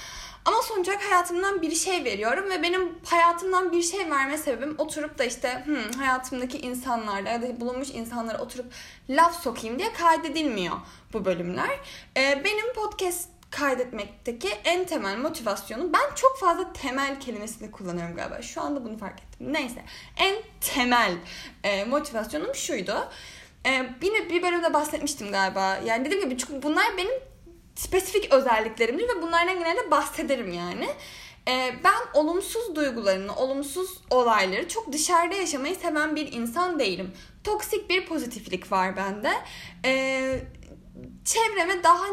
Ama 0.45 0.61
sonuç 0.61 0.87
olarak 0.87 1.03
hayatımdan 1.03 1.61
bir 1.61 1.75
şey 1.75 2.03
veriyorum 2.03 2.49
ve 2.49 2.63
benim 2.63 2.99
hayatımdan 3.05 3.71
bir 3.71 3.81
şey 3.81 4.11
verme 4.11 4.37
sebebim 4.37 4.75
oturup 4.77 5.17
da 5.17 5.23
işte 5.23 5.63
hmm, 5.65 5.91
hayatımdaki 5.91 6.59
insanlarla 6.59 7.29
ya 7.29 7.41
da 7.41 7.59
bulunmuş 7.61 7.89
insanlara 7.89 8.37
oturup 8.37 8.65
laf 9.09 9.43
sokayım 9.43 9.79
diye 9.79 9.93
kaydedilmiyor 9.93 10.75
bu 11.13 11.25
bölümler. 11.25 11.79
Ee, 12.17 12.41
benim 12.43 12.73
podcast 12.73 13.29
kaydetmekteki 13.51 14.49
en 14.63 14.85
temel 14.85 15.17
motivasyonu 15.17 15.93
ben 15.93 16.15
çok 16.15 16.39
fazla 16.39 16.73
temel 16.73 17.19
kelimesini 17.19 17.71
kullanıyorum 17.71 18.15
galiba. 18.15 18.41
Şu 18.41 18.61
anda 18.61 18.85
bunu 18.85 18.97
fark 18.97 19.19
ettim. 19.19 19.53
Neyse. 19.53 19.85
En 20.17 20.35
temel 20.61 21.13
e, 21.63 21.85
motivasyonum 21.85 22.55
şuydu. 22.55 23.09
E, 23.65 23.89
yine 24.01 24.29
bir 24.29 24.43
bölümde 24.43 24.73
bahsetmiştim 24.73 25.31
galiba. 25.31 25.79
Yani 25.85 26.05
dediğim 26.05 26.23
gibi 26.23 26.37
çünkü 26.37 26.63
bunlar 26.63 26.97
benim 26.97 27.13
spesifik 27.75 28.34
özelliklerimdir 28.34 29.08
ve 29.08 29.22
bunlardan 29.22 29.60
genelde 29.60 29.91
bahsederim 29.91 30.53
yani. 30.53 30.89
Ee, 31.48 31.75
ben 31.84 32.20
olumsuz 32.20 32.75
duygularını, 32.75 33.36
olumsuz 33.36 33.98
olayları 34.10 34.67
çok 34.67 34.94
dışarıda 34.94 35.36
yaşamayı 35.36 35.75
seven 35.75 36.15
bir 36.15 36.32
insan 36.34 36.79
değilim. 36.79 37.12
Toksik 37.44 37.89
bir 37.89 38.05
pozitiflik 38.05 38.72
var 38.72 38.98
bende. 38.98 39.32
Ee, 39.86 40.39
çevreme 41.25 41.84
daha 41.84 42.05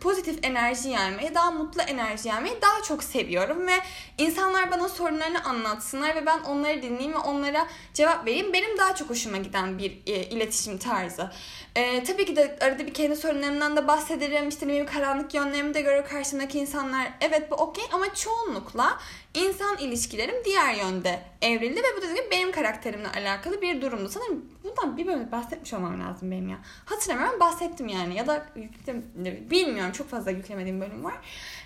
pozitif 0.00 0.38
enerji 0.42 0.88
yaymayı, 0.88 1.34
daha 1.34 1.50
mutlu 1.50 1.82
enerji 1.82 2.28
yaymayı 2.28 2.62
daha 2.62 2.82
çok 2.82 3.04
seviyorum 3.04 3.66
ve 3.66 3.74
insanlar 4.18 4.70
bana 4.70 4.88
sorunlarını 4.88 5.44
anlatsınlar 5.44 6.16
ve 6.16 6.26
ben 6.26 6.40
onları 6.40 6.82
dinleyeyim 6.82 7.12
ve 7.12 7.18
onlara 7.18 7.66
cevap 7.94 8.26
vereyim. 8.26 8.52
Benim 8.52 8.78
daha 8.78 8.94
çok 8.94 9.10
hoşuma 9.10 9.36
giden 9.36 9.78
bir 9.78 9.90
e, 10.06 10.24
iletişim 10.24 10.78
tarzı. 10.78 11.30
E, 11.76 12.04
tabii 12.04 12.24
ki 12.24 12.36
de 12.36 12.56
arada 12.60 12.86
bir 12.86 12.94
kendi 12.94 13.16
sorunlarımdan 13.16 13.76
da 13.76 13.88
bahsederim. 13.88 14.48
İşte 14.48 14.68
benim 14.68 14.86
karanlık 14.86 15.34
yönlerimi 15.34 15.74
de 15.74 15.80
görür 15.80 16.04
karşımdaki 16.04 16.58
insanlar. 16.58 17.12
Evet 17.20 17.50
bu 17.50 17.54
okey 17.54 17.84
ama 17.92 18.14
çoğunlukla 18.14 18.98
insan 19.34 19.78
ilişkilerim 19.78 20.34
diğer 20.44 20.74
yönde 20.74 21.20
evrildi 21.42 21.80
ve 21.80 21.96
bu 21.96 22.02
da 22.02 22.06
benim 22.30 22.52
karakterimle 22.52 23.08
alakalı 23.08 23.62
bir 23.62 23.80
durumdu. 23.80 24.08
Sanırım 24.08 24.44
bundan 24.64 24.96
bir 24.96 25.06
bölümde 25.06 25.32
bahsetmiş 25.32 25.72
olmam 25.72 26.00
lazım 26.00 26.30
benim 26.30 26.48
ya. 26.48 26.58
Hatırlamıyorum 26.84 27.40
bahsettim 27.40 27.88
yani 27.88 28.16
ya 28.16 28.26
da 28.26 28.46
yükledim, 28.56 29.04
bilmiyorum 29.50 29.92
çok 29.92 30.08
fazla 30.08 30.30
yüklemediğim 30.30 30.80
bölüm 30.80 31.04
var. 31.04 31.16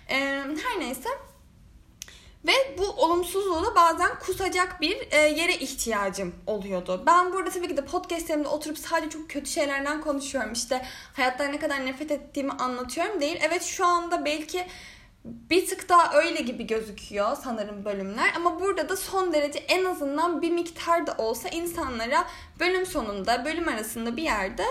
Ee, 0.08 0.14
her 0.64 0.80
neyse 0.80 1.08
Ve 2.46 2.52
bu 2.78 2.86
olumsuzluğu 2.86 3.66
da 3.66 3.74
bazen 3.74 4.18
kusacak 4.18 4.80
bir 4.80 5.08
e, 5.10 5.16
yere 5.16 5.54
ihtiyacım 5.54 6.34
oluyordu. 6.46 7.02
Ben 7.06 7.32
burada 7.32 7.50
tabii 7.50 7.68
ki 7.68 7.76
de 7.76 7.84
podcastlerimde 7.84 8.48
oturup 8.48 8.78
sadece 8.78 9.10
çok 9.10 9.30
kötü 9.30 9.50
şeylerden 9.50 10.00
konuşuyorum. 10.00 10.52
İşte 10.52 10.82
hayattan 11.12 11.52
ne 11.52 11.58
kadar 11.58 11.86
nefret 11.86 12.10
ettiğimi 12.10 12.52
anlatıyorum 12.52 13.20
değil. 13.20 13.38
Evet 13.42 13.62
şu 13.62 13.86
anda 13.86 14.24
belki 14.24 14.66
bir 15.24 15.66
tık 15.66 15.88
daha 15.88 16.12
öyle 16.14 16.40
gibi 16.40 16.66
gözüküyor 16.66 17.36
sanırım 17.44 17.84
bölümler. 17.84 18.32
Ama 18.36 18.60
burada 18.60 18.88
da 18.88 18.96
son 18.96 19.32
derece 19.32 19.58
en 19.58 19.84
azından 19.84 20.42
bir 20.42 20.50
miktar 20.50 21.06
da 21.06 21.14
olsa 21.18 21.48
insanlara 21.48 22.24
bölüm 22.60 22.86
sonunda, 22.86 23.44
bölüm 23.44 23.68
arasında 23.68 24.16
bir 24.16 24.22
yerde 24.22 24.64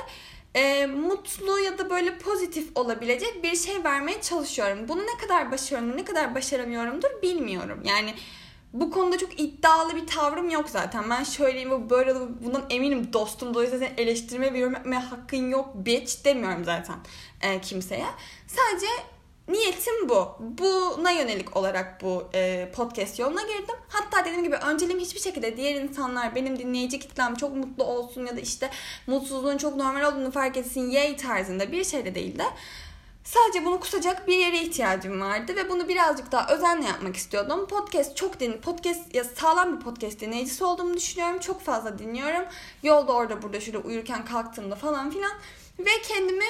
e, 0.55 0.85
mutlu 0.85 1.59
ya 1.59 1.77
da 1.77 1.89
böyle 1.89 2.17
pozitif 2.17 2.77
olabilecek 2.77 3.43
bir 3.43 3.55
şey 3.55 3.83
vermeye 3.83 4.21
çalışıyorum. 4.21 4.87
Bunu 4.87 5.01
ne 5.01 5.17
kadar 5.21 5.51
başarıyorum, 5.51 5.97
ne 5.97 6.05
kadar 6.05 6.35
başaramıyorumdur 6.35 7.21
bilmiyorum. 7.21 7.81
Yani 7.83 8.13
bu 8.73 8.91
konuda 8.91 9.17
çok 9.17 9.39
iddialı 9.39 9.95
bir 9.95 10.07
tavrım 10.07 10.49
yok 10.49 10.69
zaten. 10.69 11.09
Ben 11.09 11.23
şöyleyim 11.23 11.71
bu 11.71 11.89
böyle 11.89 12.15
bundan 12.15 12.65
eminim 12.69 13.13
dostum. 13.13 13.53
Dolayısıyla 13.53 13.87
seni 13.87 14.01
eleştirme 14.01 14.53
ve 14.53 14.57
yorum 14.59 14.91
hakkın 14.91 15.49
yok 15.49 15.69
bitch 15.75 16.25
demiyorum 16.25 16.65
zaten 16.65 16.95
e, 17.41 17.61
kimseye. 17.61 18.05
Sadece 18.47 18.87
niyetim 19.49 20.09
bu. 20.09 20.35
Buna 20.39 21.11
yönelik 21.11 21.57
olarak 21.57 22.03
bu 22.03 22.23
e, 22.33 22.71
podcast 22.75 23.19
yoluna 23.19 23.41
girdim. 23.41 23.75
Hatta 23.89 24.25
dediğim 24.25 24.43
gibi 24.43 24.55
önceliğim 24.55 24.99
hiçbir 24.99 25.19
şekilde 25.19 25.57
diğer 25.57 25.75
insanlar 25.75 26.35
benim 26.35 26.59
dinleyici 26.59 26.99
kitlem 26.99 27.35
çok 27.35 27.55
mutlu 27.55 27.83
olsun 27.83 28.25
ya 28.25 28.37
da 28.37 28.39
işte 28.39 28.69
mutsuzluğun 29.07 29.57
çok 29.57 29.75
normal 29.75 30.11
olduğunu 30.11 30.31
fark 30.31 30.57
etsin 30.57 30.89
yay 30.89 31.17
tarzında 31.17 31.71
bir 31.71 31.83
şey 31.83 32.05
de 32.05 32.15
değil 32.15 32.39
de 32.39 32.45
Sadece 33.23 33.65
bunu 33.65 33.79
kusacak 33.79 34.27
bir 34.27 34.37
yere 34.37 34.61
ihtiyacım 34.61 35.21
vardı 35.21 35.55
ve 35.55 35.69
bunu 35.69 35.87
birazcık 35.87 36.31
daha 36.31 36.53
özenle 36.53 36.87
yapmak 36.87 37.15
istiyordum. 37.15 37.67
Podcast 37.67 38.17
çok 38.17 38.39
din 38.39 38.61
podcast 38.61 39.15
ya 39.15 39.23
sağlam 39.23 39.77
bir 39.77 39.83
podcast 39.83 40.19
dinleyicisi 40.19 40.63
olduğumu 40.63 40.97
düşünüyorum. 40.97 41.39
Çok 41.39 41.61
fazla 41.61 41.99
dinliyorum. 41.99 42.45
Yolda 42.83 43.11
orada 43.13 43.41
burada 43.41 43.59
şöyle 43.59 43.77
uyurken 43.77 44.25
kalktığımda 44.25 44.75
falan 44.75 45.09
filan 45.09 45.31
ve 45.79 45.89
kendimi 46.07 46.45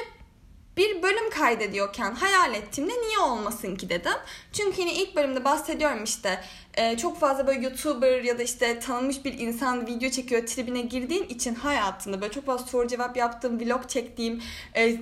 bir 0.80 1.04
bölüm 1.04 1.30
kaydediyorken 1.30 2.12
hayal 2.12 2.54
ettiğimde 2.54 2.94
niye 2.94 3.20
olmasın 3.20 3.76
ki 3.76 3.90
dedim. 3.90 4.12
Çünkü 4.54 4.82
yine 4.82 4.94
ilk 4.94 5.16
bölümde 5.16 5.46
bahsediyorum 5.46 6.04
işte 6.04 6.42
e, 6.74 6.98
çok 6.98 7.20
fazla 7.20 7.48
böyle 7.48 7.62
YouTuber 7.62 8.24
ya 8.24 8.40
da 8.40 8.44
işte 8.44 8.80
tanınmış 8.80 9.26
bir 9.26 9.40
insan 9.40 9.88
video 9.88 10.10
çekiyor 10.10 10.48
tribine 10.48 10.82
girdiğin 10.82 11.24
için 11.24 11.56
hayatında 11.56 12.22
böyle 12.22 12.34
çok 12.34 12.46
fazla 12.46 12.68
soru 12.68 12.88
cevap 12.88 13.18
yaptığım, 13.18 13.60
vlog 13.60 13.90
çektiğim, 13.90 14.42
e, 14.76 14.98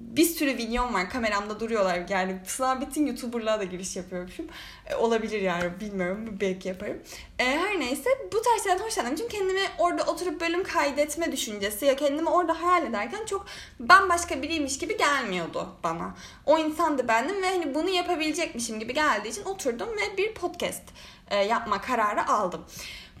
bir 0.00 0.24
sürü 0.24 0.56
videom 0.56 0.94
var 0.94 1.10
kameramda 1.10 1.60
duruyorlar. 1.60 2.02
Yani 2.08 2.36
sınav 2.46 2.80
bitin 2.80 3.06
youtuberlığa 3.06 3.60
da 3.60 3.64
giriş 3.64 3.96
yapıyormuşum. 3.96 4.46
E, 4.86 4.94
olabilir 4.94 5.40
yani 5.40 5.80
bilmiyorum. 5.80 6.38
Belki 6.40 6.68
yaparım. 6.68 6.98
E, 7.38 7.44
her 7.44 7.80
neyse 7.80 8.10
bu 8.32 8.42
tarz 8.42 8.62
şeylerden 8.62 8.84
hoşlandım. 8.84 9.16
Çünkü 9.16 9.36
kendimi 9.36 9.60
orada 9.78 10.02
oturup 10.02 10.40
bölüm 10.40 10.64
kaydetme 10.64 11.32
düşüncesi 11.32 11.86
ya 11.86 11.96
kendimi 11.96 12.28
orada 12.28 12.62
hayal 12.62 12.86
ederken 12.86 13.26
çok 13.26 13.46
bambaşka 13.80 14.42
biriymiş 14.42 14.78
gibi 14.78 14.96
gelmiyordu 14.96 15.68
bana. 15.84 16.14
O 16.46 16.58
insan 16.58 16.98
da 16.98 17.08
bendim 17.08 17.42
ve 17.42 17.46
hani 17.46 17.74
bunu 17.74 17.88
yapabilecekmişim 17.88 18.80
gibi 18.80 18.94
geldiği 18.94 19.28
için 19.28 19.44
oturdum 19.44 19.88
ve 19.88 20.16
bir 20.16 20.34
podcast 20.34 20.82
e, 21.30 21.36
yapma 21.36 21.80
kararı 21.80 22.28
aldım 22.28 22.64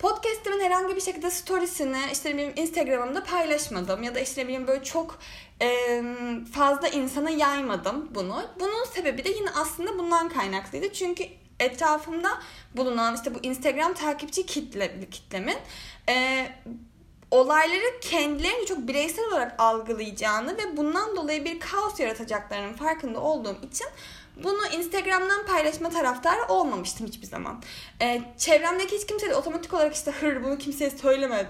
Podcast'imin 0.00 0.60
herhangi 0.60 0.96
bir 0.96 1.00
şekilde 1.00 1.30
storiesini 1.30 1.98
işte 2.12 2.38
benim 2.38 2.52
Instagram'ımda 2.56 3.24
paylaşmadım 3.24 4.02
ya 4.02 4.14
da 4.14 4.20
işte 4.20 4.48
benim 4.48 4.66
böyle 4.66 4.84
çok 4.84 5.18
fazla 6.52 6.88
insana 6.88 7.30
yaymadım 7.30 8.08
bunu. 8.14 8.42
Bunun 8.60 8.84
sebebi 8.94 9.24
de 9.24 9.30
yine 9.30 9.50
aslında 9.50 9.98
bundan 9.98 10.28
kaynaklıydı. 10.28 10.92
Çünkü 10.92 11.24
etrafımda 11.60 12.28
bulunan 12.76 13.14
işte 13.14 13.34
bu 13.34 13.38
Instagram 13.42 13.94
takipçi 13.94 14.46
kitle 14.46 15.10
kitlemin 15.10 15.56
e, 16.08 16.46
olayları 17.30 18.00
kendilerini 18.00 18.66
çok 18.66 18.78
bireysel 18.78 19.24
olarak 19.28 19.54
algılayacağını 19.58 20.58
ve 20.58 20.76
bundan 20.76 21.16
dolayı 21.16 21.44
bir 21.44 21.60
kaos 21.60 22.00
yaratacaklarının 22.00 22.74
farkında 22.74 23.20
olduğum 23.20 23.58
için 23.62 23.86
bunu 24.44 24.66
Instagram'dan 24.78 25.46
paylaşma 25.46 25.90
taraftarı 25.90 26.44
olmamıştım 26.48 27.06
hiçbir 27.06 27.26
zaman. 27.26 27.62
Ee, 28.02 28.22
çevremdeki 28.38 28.96
hiç 28.96 29.06
kimse 29.06 29.30
de 29.30 29.34
otomatik 29.34 29.74
olarak 29.74 29.94
işte 29.94 30.10
hır 30.10 30.44
bunu 30.44 30.58
kimseye 30.58 30.90
söyleme 30.90 31.46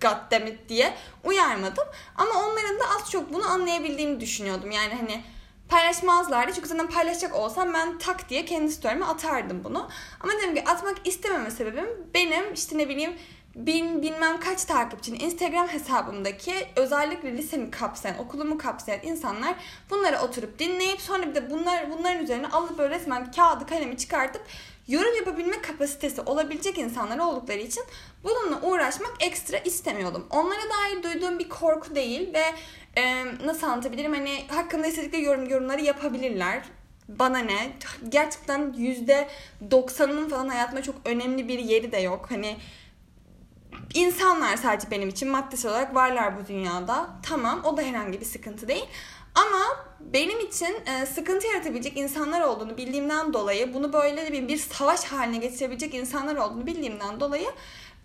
goddammit 0.00 0.68
diye 0.68 0.94
uyarmadım. 1.24 1.84
Ama 2.16 2.30
onların 2.30 2.80
da 2.80 2.84
az 2.96 3.10
çok 3.10 3.32
bunu 3.32 3.50
anlayabildiğini 3.50 4.20
düşünüyordum. 4.20 4.70
Yani 4.70 4.94
hani 4.94 5.22
paylaşmazlardı. 5.68 6.52
Çünkü 6.54 6.68
zaten 6.68 6.90
paylaşacak 6.90 7.34
olsam 7.34 7.74
ben 7.74 7.98
tak 7.98 8.28
diye 8.28 8.44
kendi 8.44 8.72
story'ime 8.72 9.04
atardım 9.04 9.64
bunu. 9.64 9.88
Ama 10.20 10.32
dedim 10.32 10.54
ki 10.54 10.64
atmak 10.64 10.96
istememe 11.04 11.50
sebebim 11.50 11.86
benim 12.14 12.52
işte 12.54 12.78
ne 12.78 12.88
bileyim 12.88 13.12
bin 13.66 14.02
bilmem 14.02 14.40
kaç 14.40 14.64
takipçinin 14.64 15.20
Instagram 15.20 15.68
hesabımdaki 15.68 16.52
özellikle 16.76 17.36
lisemi 17.36 17.70
kapsayan, 17.70 18.18
okulumu 18.18 18.58
kapsayan 18.58 19.00
insanlar 19.02 19.54
bunları 19.90 20.18
oturup 20.18 20.58
dinleyip 20.58 21.00
sonra 21.00 21.26
bir 21.26 21.34
de 21.34 21.50
bunlar 21.50 21.90
bunların 21.90 22.24
üzerine 22.24 22.48
alıp 22.48 22.78
böyle 22.78 22.94
resmen 22.94 23.32
kağıdı 23.32 23.66
kalemi 23.66 23.96
çıkartıp 23.96 24.42
yorum 24.88 25.16
yapabilme 25.16 25.62
kapasitesi 25.62 26.20
olabilecek 26.20 26.78
insanlar 26.78 27.18
oldukları 27.18 27.58
için 27.58 27.84
bununla 28.24 28.60
uğraşmak 28.62 29.12
ekstra 29.20 29.58
istemiyordum. 29.58 30.26
Onlara 30.30 30.60
dair 30.60 31.02
duyduğum 31.02 31.38
bir 31.38 31.48
korku 31.48 31.94
değil 31.94 32.34
ve 32.34 32.44
e, 33.00 33.24
nasıl 33.46 33.66
anlatabilirim 33.66 34.14
hani 34.14 34.44
hakkında 34.48 34.86
istedikleri 34.86 35.22
yorum 35.22 35.48
yorumları 35.48 35.82
yapabilirler 35.82 36.62
bana 37.08 37.38
ne? 37.38 37.72
Gerçekten 38.08 38.74
yüzde 38.76 39.28
doksanının 39.70 40.28
falan 40.28 40.48
hayatımda 40.48 40.82
çok 40.82 40.94
önemli 41.04 41.48
bir 41.48 41.58
yeri 41.58 41.92
de 41.92 41.98
yok. 41.98 42.26
Hani 42.30 42.56
insanlar 43.94 44.56
sadece 44.56 44.90
benim 44.90 45.08
için 45.08 45.28
maddesel 45.28 45.70
olarak 45.70 45.94
varlar 45.94 46.38
bu 46.40 46.48
dünyada. 46.48 47.10
Tamam 47.22 47.60
o 47.64 47.76
da 47.76 47.82
herhangi 47.82 48.20
bir 48.20 48.26
sıkıntı 48.26 48.68
değil. 48.68 48.86
Ama 49.34 49.88
benim 50.00 50.40
için 50.40 50.76
e, 50.86 51.06
sıkıntı 51.06 51.46
yaratabilecek 51.46 51.96
insanlar 51.96 52.40
olduğunu 52.40 52.76
bildiğimden 52.76 53.32
dolayı 53.32 53.74
bunu 53.74 53.92
böyle 53.92 54.32
bir, 54.32 54.48
bir 54.48 54.56
savaş 54.56 55.04
haline 55.04 55.36
getirebilecek 55.38 55.94
insanlar 55.94 56.36
olduğunu 56.36 56.66
bildiğimden 56.66 57.20
dolayı 57.20 57.48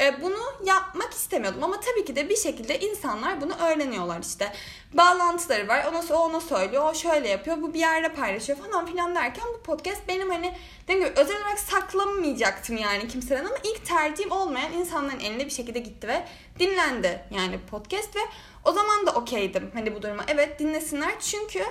e, 0.04 0.22
bunu 0.22 0.54
yapmak 0.66 1.14
istemiyordum 1.14 1.64
ama 1.64 1.80
tabii 1.80 2.06
ki 2.06 2.16
de 2.16 2.30
bir 2.30 2.36
şekilde 2.36 2.80
insanlar 2.80 3.42
bunu 3.42 3.54
öğreniyorlar 3.56 4.20
işte. 4.22 4.54
Bağlantıları 4.94 5.68
var. 5.68 5.86
Ona, 5.92 6.18
o 6.18 6.24
ona 6.24 6.40
söylüyor. 6.40 6.90
O 6.90 6.96
şöyle 6.96 7.30
yapıyor. 7.30 7.62
Bu 7.62 7.74
bir 7.74 7.80
yerde 7.80 8.14
paylaşıyor 8.14 8.60
falan 8.60 8.86
filan 8.86 9.16
derken 9.16 9.46
bu 9.58 9.64
podcast 9.64 10.08
benim 10.08 10.30
hani 10.30 10.54
dediğim 10.84 11.00
gibi 11.00 11.20
özel 11.20 11.38
olarak 11.38 11.60
saklanmayacaktım 11.60 12.78
yani 12.78 13.08
kimseden 13.08 13.46
ama 13.46 13.56
ilk 13.64 13.86
tercihim 13.86 14.32
olmayan 14.32 14.74
insanların 14.74 15.20
eline 15.20 15.46
bir 15.46 15.52
şekilde 15.52 15.80
gitti 15.80 16.08
ve 16.08 16.26
dinlendi 16.60 17.26
yani 17.32 17.60
podcast 17.72 18.16
ve 18.16 18.22
o 18.66 18.72
zaman 18.72 19.06
da 19.06 19.12
okeydim 19.12 19.72
hani 19.74 19.96
bu 19.96 20.02
duruma. 20.02 20.24
Evet 20.28 20.60
dinlesinler 20.60 21.20
çünkü 21.20 21.64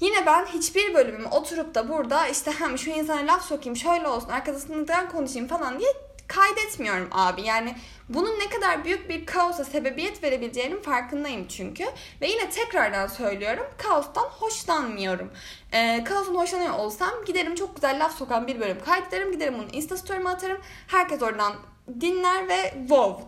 Yine 0.00 0.26
ben 0.26 0.46
hiçbir 0.46 0.94
bölümümü 0.94 1.28
oturup 1.28 1.74
da 1.74 1.88
burada 1.88 2.28
işte 2.28 2.50
hem 2.50 2.78
şu 2.78 2.90
insana 2.90 3.32
laf 3.32 3.44
sokayım 3.44 3.76
şöyle 3.76 4.08
olsun 4.08 4.28
arkasından 4.28 5.08
konuşayım 5.08 5.48
falan 5.48 5.78
diye 5.78 5.88
kaydetmiyorum 6.28 7.08
abi. 7.12 7.42
Yani 7.42 7.76
bunun 8.08 8.38
ne 8.38 8.48
kadar 8.48 8.84
büyük 8.84 9.08
bir 9.08 9.26
kaosa 9.26 9.64
sebebiyet 9.64 10.22
verebileceğinin 10.22 10.82
farkındayım 10.82 11.48
çünkü. 11.48 11.84
Ve 12.20 12.30
yine 12.30 12.50
tekrardan 12.50 13.06
söylüyorum 13.06 13.66
kaostan 13.78 14.24
hoşlanmıyorum. 14.24 15.30
Ee, 15.72 16.04
kaostan 16.04 16.34
hoşlanıyor 16.34 16.74
olsam 16.74 17.10
giderim 17.26 17.54
çok 17.54 17.74
güzel 17.74 18.04
laf 18.04 18.18
sokan 18.18 18.46
bir 18.46 18.60
bölüm 18.60 18.84
kaydederim. 18.84 19.32
Giderim 19.32 19.54
bunu 19.58 19.68
insta 19.72 19.96
story'ime 19.96 20.30
atarım. 20.30 20.60
Herkes 20.86 21.22
oradan 21.22 21.52
dinler 22.00 22.48
ve 22.48 22.74
wow 22.88 23.24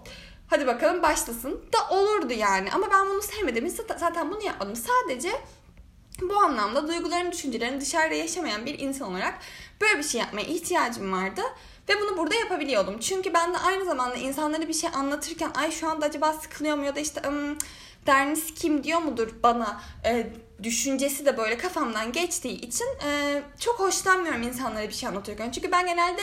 hadi 0.47 0.67
bakalım 0.67 1.03
başlasın 1.03 1.65
da 1.73 1.97
olurdu 1.97 2.33
yani. 2.33 2.73
Ama 2.73 2.91
ben 2.91 3.07
bunu 3.07 3.23
sevmedim. 3.23 3.69
Zaten 3.99 4.31
bunu 4.31 4.43
yapmadım. 4.43 4.77
Sadece 4.77 5.31
bu 6.23 6.37
anlamda 6.37 6.89
duygularını, 6.89 7.33
düşüncelerini 7.33 7.81
dışarıda 7.81 8.15
yaşamayan 8.15 8.67
bir 8.67 8.79
insan 8.79 9.11
olarak 9.11 9.39
böyle 9.81 9.99
bir 9.99 10.03
şey 10.03 10.21
yapmaya 10.21 10.47
ihtiyacım 10.47 11.13
vardı. 11.13 11.43
Ve 11.89 11.93
bunu 12.01 12.19
burada 12.19 12.35
yapabiliyordum. 12.35 12.99
Çünkü 13.01 13.35
ben 13.35 13.55
de 13.55 13.59
aynı 13.59 13.85
zamanda 13.85 14.15
insanlara 14.15 14.69
bir 14.69 14.73
şey 14.73 14.91
anlatırken 14.95 15.51
ay 15.55 15.71
şu 15.71 15.89
anda 15.89 16.07
acaba 16.07 16.33
sıkılıyor 16.33 16.77
mu 16.77 16.85
ya 16.85 16.97
da 16.97 17.01
işte 17.01 17.23
ım, 17.29 17.59
dernis 18.07 18.55
kim 18.55 18.85
diyor 18.85 19.01
mudur 19.01 19.29
bana 19.43 19.81
e, 20.05 20.27
düşüncesi 20.63 21.27
de 21.27 21.39
böyle 21.39 21.59
kafamdan 21.59 22.13
geçtiği 22.13 22.61
için 22.61 22.87
e, 23.07 23.43
çok 23.61 23.81
hoşlanmıyorum 23.81 24.43
insanlara 24.43 24.89
bir 24.89 24.95
şey 24.95 25.09
anlatırken. 25.09 25.51
Çünkü 25.51 25.73
ben 25.73 25.87
genelde 25.87 26.23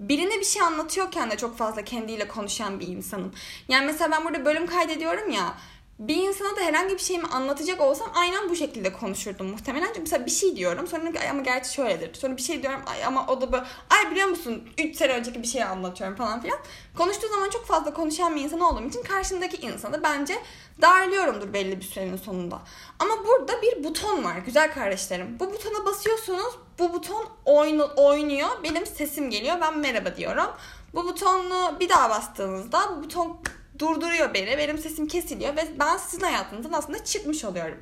birine 0.00 0.40
bir 0.40 0.44
şey 0.44 0.62
anlatıyorken 0.62 1.30
de 1.30 1.36
çok 1.36 1.58
fazla 1.58 1.84
kendiyle 1.84 2.28
konuşan 2.28 2.80
bir 2.80 2.88
insanım. 2.88 3.34
Yani 3.68 3.86
mesela 3.86 4.10
ben 4.10 4.24
burada 4.24 4.44
bölüm 4.44 4.66
kaydediyorum 4.66 5.30
ya 5.30 5.54
bir 6.00 6.16
insana 6.16 6.56
da 6.56 6.60
herhangi 6.60 6.94
bir 6.94 6.98
şeyimi 6.98 7.26
anlatacak 7.26 7.80
olsam 7.80 8.08
aynen 8.14 8.48
bu 8.48 8.56
şekilde 8.56 8.92
konuşurdum 8.92 9.46
muhtemelen. 9.46 9.86
Çünkü 9.86 10.00
mesela 10.00 10.26
bir 10.26 10.30
şey 10.30 10.56
diyorum 10.56 10.86
sonra 10.86 11.12
ki 11.12 11.18
ama 11.30 11.42
gerçi 11.42 11.72
şöyledir. 11.72 12.14
Sonra 12.14 12.36
bir 12.36 12.42
şey 12.42 12.62
diyorum 12.62 12.80
ay 12.86 13.04
ama 13.04 13.26
o 13.26 13.40
da 13.40 13.52
böyle 13.52 13.64
ay 13.90 14.10
biliyor 14.10 14.28
musun 14.28 14.68
3 14.78 14.96
sene 14.96 15.12
önceki 15.12 15.42
bir 15.42 15.46
şey 15.46 15.64
anlatıyorum 15.64 16.16
falan 16.16 16.40
filan. 16.40 16.58
Konuştuğu 16.96 17.28
zaman 17.28 17.50
çok 17.50 17.66
fazla 17.66 17.94
konuşan 17.94 18.36
bir 18.36 18.40
insan 18.40 18.60
olduğum 18.60 18.88
için 18.88 19.02
karşımdaki 19.02 19.56
insanı 19.56 20.02
bence 20.02 20.42
darlıyorumdur 20.82 21.52
belli 21.52 21.76
bir 21.76 21.84
sürenin 21.84 22.16
sonunda. 22.16 22.58
Ama 22.98 23.14
burada 23.26 23.62
bir 23.62 23.84
buton 23.84 24.24
var 24.24 24.36
güzel 24.46 24.74
kardeşlerim. 24.74 25.40
Bu 25.40 25.52
butona 25.52 25.86
basıyorsunuz 25.86 26.54
bu 26.78 26.92
buton 26.92 27.26
oynu, 27.44 27.88
oynuyor 27.96 28.48
benim 28.64 28.86
sesim 28.86 29.30
geliyor 29.30 29.56
ben 29.60 29.78
merhaba 29.78 30.16
diyorum. 30.16 30.50
Bu 30.94 31.04
butonu 31.04 31.76
bir 31.80 31.88
daha 31.88 32.10
bastığınızda 32.10 32.80
bu 32.96 33.04
buton 33.04 33.40
durduruyor 33.80 34.34
beni. 34.34 34.58
Benim 34.58 34.78
sesim 34.78 35.08
kesiliyor 35.08 35.56
ve 35.56 35.68
ben 35.78 35.96
sizin 35.96 36.20
hayatınızdan 36.20 36.72
aslında 36.72 37.04
çıkmış 37.04 37.44
oluyorum. 37.44 37.78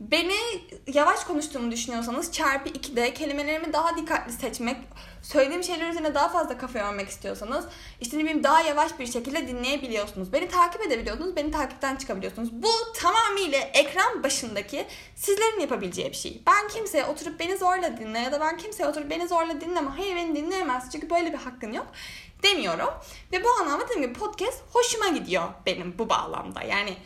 Beni 0.00 0.34
yavaş 0.94 1.24
konuştuğumu 1.24 1.70
düşünüyorsanız 1.70 2.32
çarpı 2.32 2.68
2'de 2.68 3.14
kelimelerimi 3.14 3.72
daha 3.72 3.96
dikkatli 3.96 4.32
seçmek, 4.32 4.76
söylediğim 5.22 5.64
şeyler 5.64 5.90
üzerine 5.90 6.14
daha 6.14 6.28
fazla 6.28 6.58
kafa 6.58 6.78
yormak 6.78 7.08
istiyorsanız 7.08 7.64
işte 8.00 8.18
ne 8.18 8.22
bileyim 8.22 8.44
daha 8.44 8.60
yavaş 8.60 8.98
bir 8.98 9.06
şekilde 9.06 9.48
dinleyebiliyorsunuz. 9.48 10.32
Beni 10.32 10.48
takip 10.48 10.86
edebiliyorsunuz, 10.86 11.36
beni 11.36 11.50
takipten 11.50 11.96
çıkabiliyorsunuz. 11.96 12.52
Bu 12.52 12.68
tamamıyla 12.96 13.58
ekran 13.58 14.22
başındaki 14.22 14.86
sizlerin 15.16 15.60
yapabileceği 15.60 16.10
bir 16.10 16.16
şey. 16.16 16.42
Ben 16.46 16.68
kimseye 16.68 17.04
oturup 17.04 17.40
beni 17.40 17.56
zorla 17.56 17.96
dinle 17.96 18.18
ya 18.18 18.32
da 18.32 18.40
ben 18.40 18.56
kimseye 18.56 18.86
oturup 18.86 19.10
beni 19.10 19.28
zorla 19.28 19.60
dinleme. 19.60 19.90
Hayır 19.90 20.16
beni 20.16 20.36
dinleyemez 20.36 20.92
çünkü 20.92 21.10
böyle 21.10 21.32
bir 21.32 21.38
hakkın 21.38 21.72
yok 21.72 21.86
demiyorum. 22.42 22.90
Ve 23.32 23.44
bu 23.44 23.50
anlamda 23.50 23.84
dediğim 23.84 24.02
gibi 24.02 24.18
podcast 24.18 24.62
hoşuma 24.72 25.08
gidiyor 25.08 25.44
benim 25.66 25.98
bu 25.98 26.08
bağlamda. 26.08 26.62
Yani 26.62 26.96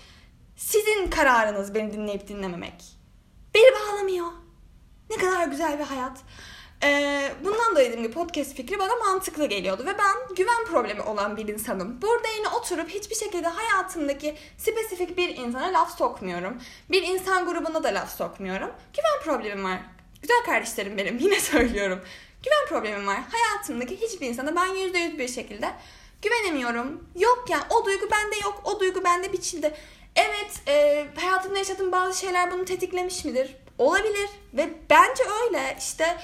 sizin 0.56 1.10
kararınız 1.10 1.74
beni 1.74 1.92
dinleyip 1.92 2.28
dinlememek. 2.28 2.84
Beni 3.54 3.74
bağlamıyor. 3.74 4.26
Ne 5.10 5.16
kadar 5.16 5.46
güzel 5.46 5.78
bir 5.78 5.84
hayat. 5.84 6.18
Ee, 6.82 7.32
bundan 7.44 7.76
da 7.76 7.80
dediğim 7.80 8.02
gibi 8.02 8.12
podcast 8.12 8.54
fikri 8.54 8.78
bana 8.78 8.96
mantıklı 8.96 9.46
geliyordu 9.46 9.82
ve 9.86 9.98
ben 9.98 10.34
güven 10.36 10.64
problemi 10.66 11.02
olan 11.02 11.36
bir 11.36 11.48
insanım. 11.48 12.02
Burada 12.02 12.28
yine 12.38 12.48
oturup 12.48 12.88
hiçbir 12.88 13.14
şekilde 13.14 13.48
hayatımdaki 13.48 14.36
spesifik 14.58 15.16
bir 15.16 15.36
insana 15.36 15.72
laf 15.72 15.98
sokmuyorum. 15.98 16.58
Bir 16.90 17.02
insan 17.02 17.46
grubuna 17.46 17.84
da 17.84 17.88
laf 17.88 18.16
sokmuyorum. 18.16 18.70
Güven 18.96 19.24
problemim 19.24 19.64
var. 19.64 19.80
Güzel 20.26 20.44
kardeşlerim 20.44 20.98
benim 20.98 21.18
yine 21.22 21.40
söylüyorum. 21.40 22.00
Güven 22.42 22.66
problemim 22.68 23.06
var. 23.06 23.20
Hayatımdaki 23.30 24.00
hiçbir 24.00 24.26
insana 24.26 24.56
ben 24.56 24.66
yüzde 24.66 24.98
yüz 24.98 25.18
bir 25.18 25.28
şekilde 25.28 25.70
güvenemiyorum. 26.22 27.08
Yok 27.16 27.44
yani 27.48 27.62
o 27.70 27.84
duygu 27.84 28.10
bende 28.10 28.36
yok. 28.44 28.62
O 28.64 28.80
duygu 28.80 29.04
bende 29.04 29.32
biçildi. 29.32 29.74
Evet 30.16 30.68
e, 30.68 31.06
hayatımda 31.16 31.58
yaşadığım 31.58 31.92
bazı 31.92 32.18
şeyler 32.18 32.52
bunu 32.52 32.64
tetiklemiş 32.64 33.24
midir? 33.24 33.56
Olabilir 33.78 34.28
ve 34.54 34.70
bence 34.90 35.22
öyle. 35.44 35.76
İşte 35.78 36.16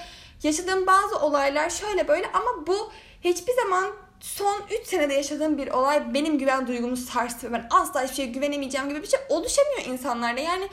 yaşadığım 0.43 0.87
bazı 0.87 1.19
olaylar 1.19 1.69
şöyle 1.69 2.07
böyle 2.07 2.27
ama 2.33 2.67
bu 2.67 2.91
hiçbir 3.23 3.53
zaman 3.53 3.91
son 4.19 4.61
3 4.81 4.87
senede 4.87 5.13
yaşadığım 5.13 5.57
bir 5.57 5.67
olay 5.67 6.13
benim 6.13 6.37
güven 6.37 6.67
duygumu 6.67 6.97
sarstı 6.97 7.53
ben 7.53 7.67
asla 7.71 8.03
hiçbir 8.03 8.15
şeye 8.15 8.27
güvenemeyeceğim 8.27 8.89
gibi 8.89 9.01
bir 9.01 9.07
şey 9.07 9.19
oluşamıyor 9.29 9.85
insanlarda. 9.85 10.41
Yani 10.41 10.69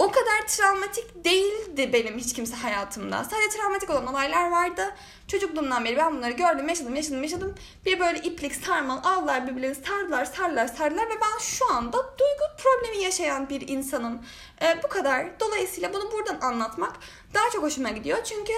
o 0.00 0.10
kadar 0.10 0.46
travmatik 0.46 1.24
değildi 1.24 1.92
benim 1.92 2.18
hiç 2.18 2.32
kimse 2.32 2.56
hayatımda. 2.56 3.24
Sadece 3.24 3.48
travmatik 3.56 3.90
olan 3.90 4.06
olaylar 4.06 4.50
vardı. 4.50 4.94
Çocukluğumdan 5.28 5.84
beri 5.84 5.96
ben 5.96 6.16
bunları 6.16 6.32
gördüm, 6.32 6.68
yaşadım, 6.68 6.96
yaşadım, 6.96 7.22
yaşadım. 7.22 7.54
Bir 7.86 8.00
böyle 8.00 8.18
iplik 8.18 8.54
sarmal 8.54 8.98
aldılar 9.04 9.46
birbirlerini 9.46 9.74
sardılar, 9.74 10.24
sardılar, 10.24 10.68
sardılar 10.68 11.06
ve 11.06 11.14
ben 11.14 11.38
şu 11.40 11.72
anda 11.72 11.96
duygu 11.96 12.44
problemi 12.58 13.04
yaşayan 13.04 13.48
bir 13.48 13.68
insanım. 13.68 14.22
Ee, 14.62 14.80
bu 14.84 14.88
kadar. 14.88 15.40
Dolayısıyla 15.40 15.92
bunu 15.92 16.12
buradan 16.12 16.40
anlatmak 16.40 16.96
daha 17.34 17.50
çok 17.50 17.62
hoşuma 17.62 17.90
gidiyor. 17.90 18.24
Çünkü 18.24 18.52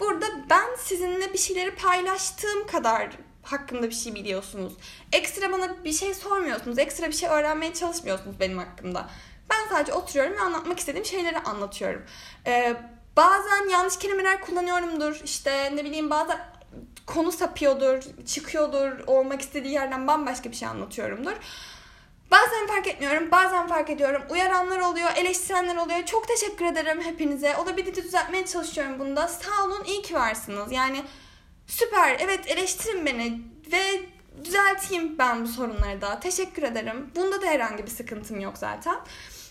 burada 0.00 0.26
ben 0.50 0.76
sizinle 0.78 1.32
bir 1.32 1.38
şeyleri 1.38 1.74
paylaştığım 1.74 2.66
kadar 2.66 3.08
hakkında 3.42 3.82
bir 3.82 3.94
şey 3.94 4.14
biliyorsunuz. 4.14 4.72
Ekstra 5.12 5.52
bana 5.52 5.84
bir 5.84 5.92
şey 5.92 6.14
sormuyorsunuz. 6.14 6.78
Ekstra 6.78 7.08
bir 7.08 7.12
şey 7.12 7.28
öğrenmeye 7.28 7.74
çalışmıyorsunuz 7.74 8.40
benim 8.40 8.58
hakkımda. 8.58 9.08
Sadece 9.68 9.92
oturuyorum 9.92 10.36
ve 10.36 10.40
anlatmak 10.40 10.78
istediğim 10.78 11.06
şeyleri 11.06 11.38
anlatıyorum. 11.38 12.02
Ee, 12.46 12.76
bazen 13.16 13.68
yanlış 13.68 13.98
kelimeler 13.98 14.40
kullanıyorumdur. 14.40 15.20
İşte 15.24 15.76
ne 15.76 15.84
bileyim 15.84 16.10
bazen 16.10 16.38
konu 17.06 17.32
sapıyordur, 17.32 18.02
çıkıyordur, 18.26 18.92
olmak 19.06 19.40
istediği 19.40 19.72
yerden 19.72 20.06
bambaşka 20.06 20.50
bir 20.50 20.56
şey 20.56 20.68
anlatıyorumdur. 20.68 21.32
Bazen 22.30 22.66
fark 22.66 22.86
etmiyorum, 22.86 23.30
bazen 23.30 23.66
fark 23.66 23.90
ediyorum. 23.90 24.22
Uyaranlar 24.30 24.80
oluyor, 24.80 25.10
eleştirenler 25.16 25.76
oluyor. 25.76 26.04
Çok 26.04 26.28
teşekkür 26.28 26.64
ederim 26.64 27.00
hepinize. 27.02 27.56
Olabildiğince 27.56 28.04
düzeltmeye 28.04 28.46
çalışıyorum 28.46 28.98
bunda. 28.98 29.28
Sağ 29.28 29.64
olun, 29.64 29.84
iyi 29.84 30.02
ki 30.02 30.14
varsınız. 30.14 30.72
Yani 30.72 31.04
süper, 31.66 32.16
evet 32.20 32.40
eleştirin 32.50 33.06
beni 33.06 33.40
ve 33.72 34.00
düzelteyim 34.44 35.18
ben 35.18 35.44
bu 35.44 35.48
sorunları 35.48 36.00
da. 36.00 36.20
Teşekkür 36.20 36.62
ederim. 36.62 37.10
Bunda 37.16 37.42
da 37.42 37.46
herhangi 37.46 37.86
bir 37.86 37.90
sıkıntım 37.90 38.40
yok 38.40 38.58
zaten. 38.58 38.96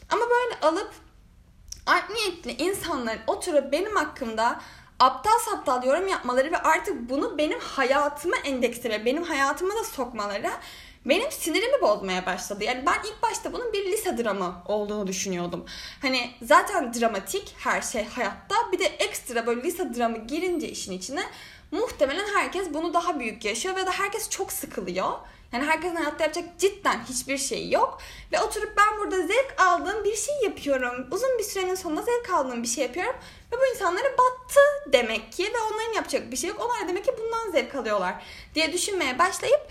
Ama 0.09 0.21
böyle 0.21 0.59
alıp 0.61 0.91
art 1.85 2.09
niyetli 2.09 2.51
insanların 2.63 3.21
oturup 3.27 3.71
benim 3.71 3.95
hakkımda 3.95 4.59
aptal 4.99 5.39
saptal 5.39 5.83
yorum 5.83 6.07
yapmaları 6.07 6.51
ve 6.51 6.57
artık 6.57 7.09
bunu 7.09 7.37
benim 7.37 7.59
hayatıma 7.59 8.37
endeksle, 8.37 9.05
benim 9.05 9.23
hayatıma 9.23 9.75
da 9.75 9.83
sokmaları 9.83 10.51
benim 11.05 11.31
sinirimi 11.31 11.81
bozmaya 11.81 12.25
başladı. 12.25 12.63
Yani 12.63 12.85
ben 12.85 13.09
ilk 13.09 13.23
başta 13.23 13.53
bunun 13.53 13.73
bir 13.73 13.85
lise 13.85 14.17
dramı 14.17 14.55
olduğunu 14.65 15.07
düşünüyordum. 15.07 15.65
Hani 16.01 16.31
zaten 16.41 16.93
dramatik 16.93 17.55
her 17.57 17.81
şey 17.81 18.05
hayatta. 18.05 18.55
Bir 18.71 18.79
de 18.79 18.85
ekstra 18.85 19.47
böyle 19.47 19.63
lise 19.63 19.95
dramı 19.95 20.17
girince 20.17 20.69
işin 20.69 20.91
içine 20.91 21.23
muhtemelen 21.71 22.27
herkes 22.35 22.73
bunu 22.73 22.93
daha 22.93 23.19
büyük 23.19 23.45
yaşıyor 23.45 23.75
ve 23.75 23.85
de 23.85 23.89
herkes 23.91 24.29
çok 24.29 24.51
sıkılıyor. 24.51 25.11
Yani 25.53 25.65
herkesin 25.65 25.95
hayatta 25.95 26.23
yapacak 26.23 26.45
cidden 26.59 27.03
hiçbir 27.09 27.37
şey 27.37 27.69
yok. 27.69 27.97
Ve 28.31 28.41
oturup 28.41 28.73
ben 28.77 28.99
burada 28.99 29.21
zevk 29.21 29.55
aldığım 29.57 30.03
bir 30.03 30.15
şey 30.15 30.35
yapıyorum. 30.43 31.07
Uzun 31.11 31.39
bir 31.39 31.43
sürenin 31.43 31.75
sonunda 31.75 32.01
zevk 32.01 32.29
aldığım 32.29 32.63
bir 32.63 32.67
şey 32.67 32.83
yapıyorum. 32.83 33.15
Ve 33.51 33.55
bu 33.57 33.75
insanlara 33.75 34.07
battı 34.11 34.59
demek 34.93 35.31
ki. 35.31 35.43
Ve 35.43 35.59
onların 35.71 35.93
yapacak 35.93 36.31
bir 36.31 36.37
şey 36.37 36.49
yok. 36.49 36.59
Onlar 36.65 36.89
demek 36.89 37.05
ki 37.05 37.11
bundan 37.19 37.51
zevk 37.51 37.75
alıyorlar 37.75 38.15
diye 38.55 38.73
düşünmeye 38.73 39.19
başlayıp 39.19 39.61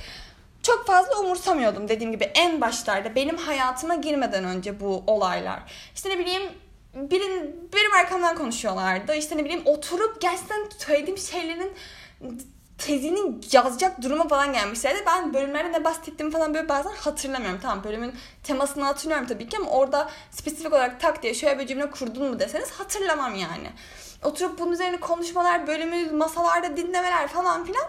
çok 0.63 0.87
fazla 0.87 1.21
umursamıyordum 1.21 1.89
dediğim 1.89 2.13
gibi 2.13 2.25
en 2.25 2.61
başlarda 2.61 3.15
benim 3.15 3.37
hayatıma 3.37 3.95
girmeden 3.95 4.45
önce 4.45 4.81
bu 4.81 5.05
olaylar. 5.07 5.63
İşte 5.95 6.11
ne 6.11 6.19
bileyim 6.19 6.43
birin, 6.95 7.71
benim 7.75 7.93
arkamdan 7.93 8.37
konuşuyorlardı. 8.37 9.15
İşte 9.15 9.37
ne 9.37 9.45
bileyim 9.45 9.63
oturup 9.65 10.21
gerçekten 10.21 10.69
söylediğim 10.79 11.19
şeylerin 11.19 11.73
tezini 12.79 13.35
yazacak 13.53 14.03
duruma 14.03 14.29
falan 14.29 14.53
gelmişlerdi. 14.53 15.03
Ben 15.07 15.35
bölümlerde 15.35 15.73
ne 15.73 15.85
bahsettiğimi 15.85 16.33
falan 16.33 16.55
böyle 16.55 16.69
bazen 16.69 16.93
hatırlamıyorum. 16.93 17.61
Tamam 17.63 17.85
bölümün 17.85 18.15
temasını 18.43 18.85
hatırlıyorum 18.85 19.27
tabii 19.27 19.49
ki 19.49 19.57
ama 19.57 19.71
orada 19.71 20.11
spesifik 20.31 20.73
olarak 20.73 21.01
tak 21.01 21.23
diye 21.23 21.35
şöyle 21.35 21.59
bir 21.59 21.67
cümle 21.67 21.91
kurdun 21.91 22.31
mu 22.31 22.41
deseniz 22.41 22.71
hatırlamam 22.71 23.35
yani. 23.35 23.71
Oturup 24.25 24.59
bunun 24.59 24.73
üzerine 24.73 25.01
konuşmalar, 25.01 25.67
bölümü 25.67 26.11
masalarda 26.11 26.77
dinlemeler 26.77 27.29
falan 27.29 27.65
filan 27.65 27.85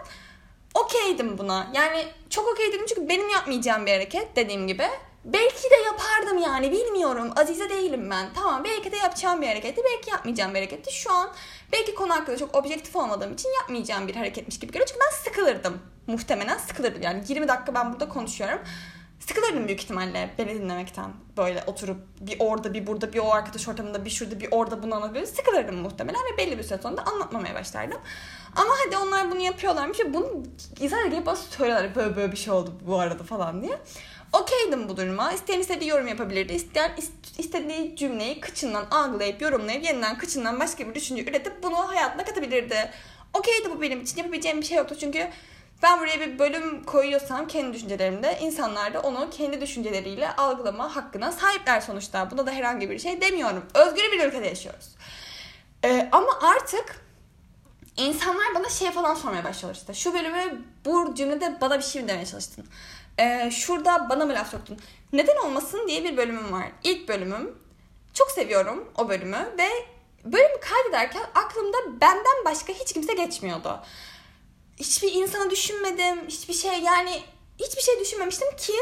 okeydim 0.74 1.38
buna. 1.38 1.66
Yani 1.74 2.06
çok 2.30 2.48
okeydim 2.48 2.86
çünkü 2.86 3.08
benim 3.08 3.28
yapmayacağım 3.28 3.86
bir 3.86 3.92
hareket 3.92 4.36
dediğim 4.36 4.66
gibi. 4.66 4.84
Belki 5.24 5.70
de 5.70 5.74
yapardım 5.86 6.38
yani 6.38 6.72
bilmiyorum. 6.72 7.32
Azize 7.36 7.70
değilim 7.70 8.10
ben. 8.10 8.26
Tamam 8.34 8.64
belki 8.64 8.92
de 8.92 8.96
yapacağım 8.96 9.42
bir 9.42 9.46
hareketti. 9.46 9.82
Belki 9.84 10.10
yapmayacağım 10.10 10.50
bir 10.50 10.58
hareketti. 10.58 10.92
Şu 10.92 11.12
an 11.12 11.30
belki 11.72 11.94
konu 11.94 12.12
hakkında 12.12 12.36
çok 12.36 12.54
objektif 12.54 12.96
olmadığım 12.96 13.32
için 13.32 13.48
yapmayacağım 13.60 14.08
bir 14.08 14.16
hareketmiş 14.16 14.58
gibi 14.58 14.72
geliyor. 14.72 14.88
Çünkü 14.88 15.00
ben 15.00 15.16
sıkılırdım. 15.16 15.78
Muhtemelen 16.06 16.58
sıkılırdım. 16.58 17.02
Yani 17.02 17.22
20 17.28 17.48
dakika 17.48 17.74
ben 17.74 17.92
burada 17.92 18.08
konuşuyorum. 18.08 18.58
Sıkılırdım 19.20 19.66
büyük 19.66 19.82
ihtimalle 19.82 20.34
beni 20.38 20.54
dinlemekten. 20.54 21.12
Böyle 21.36 21.64
oturup 21.66 21.96
bir 22.20 22.36
orada 22.38 22.74
bir 22.74 22.86
burada 22.86 23.12
bir 23.12 23.18
o 23.18 23.32
arkadaş 23.32 23.68
ortamında 23.68 24.04
bir 24.04 24.10
şurada 24.10 24.40
bir 24.40 24.48
orada 24.50 24.82
bunu 24.82 24.94
anlatıyor. 24.94 25.26
Sıkılırdım 25.26 25.76
muhtemelen 25.76 26.20
ve 26.32 26.38
belli 26.38 26.58
bir 26.58 26.62
süre 26.62 26.78
sonra 26.82 26.96
da 26.96 27.02
anlatmamaya 27.02 27.54
başlardım. 27.54 27.98
Ama 28.56 28.70
hadi 28.84 28.96
onlar 28.96 29.30
bunu 29.30 29.40
yapıyorlarmış 29.40 30.00
ve 30.00 30.14
bunu 30.14 30.42
insanlar 30.80 31.06
gelip 31.06 31.26
bana 31.26 31.36
söylerler 31.36 31.94
böyle 31.94 32.16
böyle 32.16 32.32
bir 32.32 32.36
şey 32.36 32.52
oldu 32.52 32.72
bu 32.86 32.98
arada 32.98 33.24
falan 33.24 33.62
diye 33.62 33.78
okeydim 34.32 34.88
bu 34.88 34.96
duruma. 34.96 35.32
İsteyen 35.32 35.60
istediği 35.60 35.90
yorum 35.90 36.08
yapabilirdi. 36.08 36.52
İsteyen 36.52 36.92
istediği 37.38 37.96
cümleyi 37.96 38.40
kıçından 38.40 38.86
algılayıp 38.90 39.42
yorumlayıp 39.42 39.84
yeniden 39.84 40.18
kıçından 40.18 40.60
başka 40.60 40.88
bir 40.88 40.94
düşünce 40.94 41.22
üretip 41.22 41.62
bunu 41.62 41.88
hayatına 41.88 42.24
katabilirdi. 42.24 42.90
Okeydi 43.34 43.70
bu 43.70 43.82
benim 43.82 44.00
için. 44.00 44.16
Yapabileceğim 44.16 44.60
bir 44.60 44.66
şey 44.66 44.76
yoktu 44.76 44.96
çünkü 45.00 45.28
ben 45.82 46.00
buraya 46.00 46.20
bir 46.20 46.38
bölüm 46.38 46.84
koyuyorsam 46.84 47.46
kendi 47.46 47.72
düşüncelerimde 47.72 48.38
insanlar 48.42 48.94
da 48.94 49.00
onu 49.00 49.30
kendi 49.30 49.60
düşünceleriyle 49.60 50.36
algılama 50.36 50.96
hakkına 50.96 51.32
sahipler 51.32 51.80
sonuçta. 51.80 52.30
Buna 52.30 52.46
da 52.46 52.50
herhangi 52.50 52.90
bir 52.90 52.98
şey 52.98 53.20
demiyorum. 53.20 53.66
Özgür 53.74 54.12
bir 54.12 54.24
ülkede 54.24 54.46
yaşıyoruz. 54.46 54.88
Ee, 55.84 56.08
ama 56.12 56.38
artık 56.40 57.04
insanlar 57.96 58.54
bana 58.54 58.68
şey 58.68 58.90
falan 58.90 59.14
sormaya 59.14 59.44
başlıyorlar 59.44 59.80
işte. 59.80 59.94
Şu 59.94 60.14
bölümü 60.14 60.62
bu 60.84 61.14
cümlede 61.14 61.58
bana 61.60 61.78
bir 61.78 61.84
şey 61.84 62.02
mi 62.02 62.08
demeye 62.08 62.26
çalıştın? 62.26 62.66
Ee, 63.20 63.50
şurada 63.50 64.08
bana 64.10 64.26
mı 64.26 64.32
laf 64.32 64.50
soktun? 64.50 64.78
Neden 65.12 65.36
olmasın 65.36 65.88
diye 65.88 66.04
bir 66.04 66.16
bölümüm 66.16 66.52
var. 66.52 66.66
İlk 66.84 67.08
bölümüm. 67.08 67.58
Çok 68.14 68.30
seviyorum 68.30 68.92
o 68.98 69.08
bölümü 69.08 69.54
ve 69.58 69.68
bölümü 70.24 70.60
kaydederken 70.60 71.22
aklımda 71.34 72.00
benden 72.00 72.44
başka 72.44 72.72
hiç 72.72 72.92
kimse 72.92 73.14
geçmiyordu. 73.14 73.80
Hiçbir 74.76 75.12
insanı 75.12 75.50
düşünmedim. 75.50 76.26
Hiçbir 76.28 76.54
şey 76.54 76.80
yani 76.80 77.22
hiçbir 77.58 77.82
şey 77.82 78.00
düşünmemiştim 78.00 78.56
ki 78.56 78.72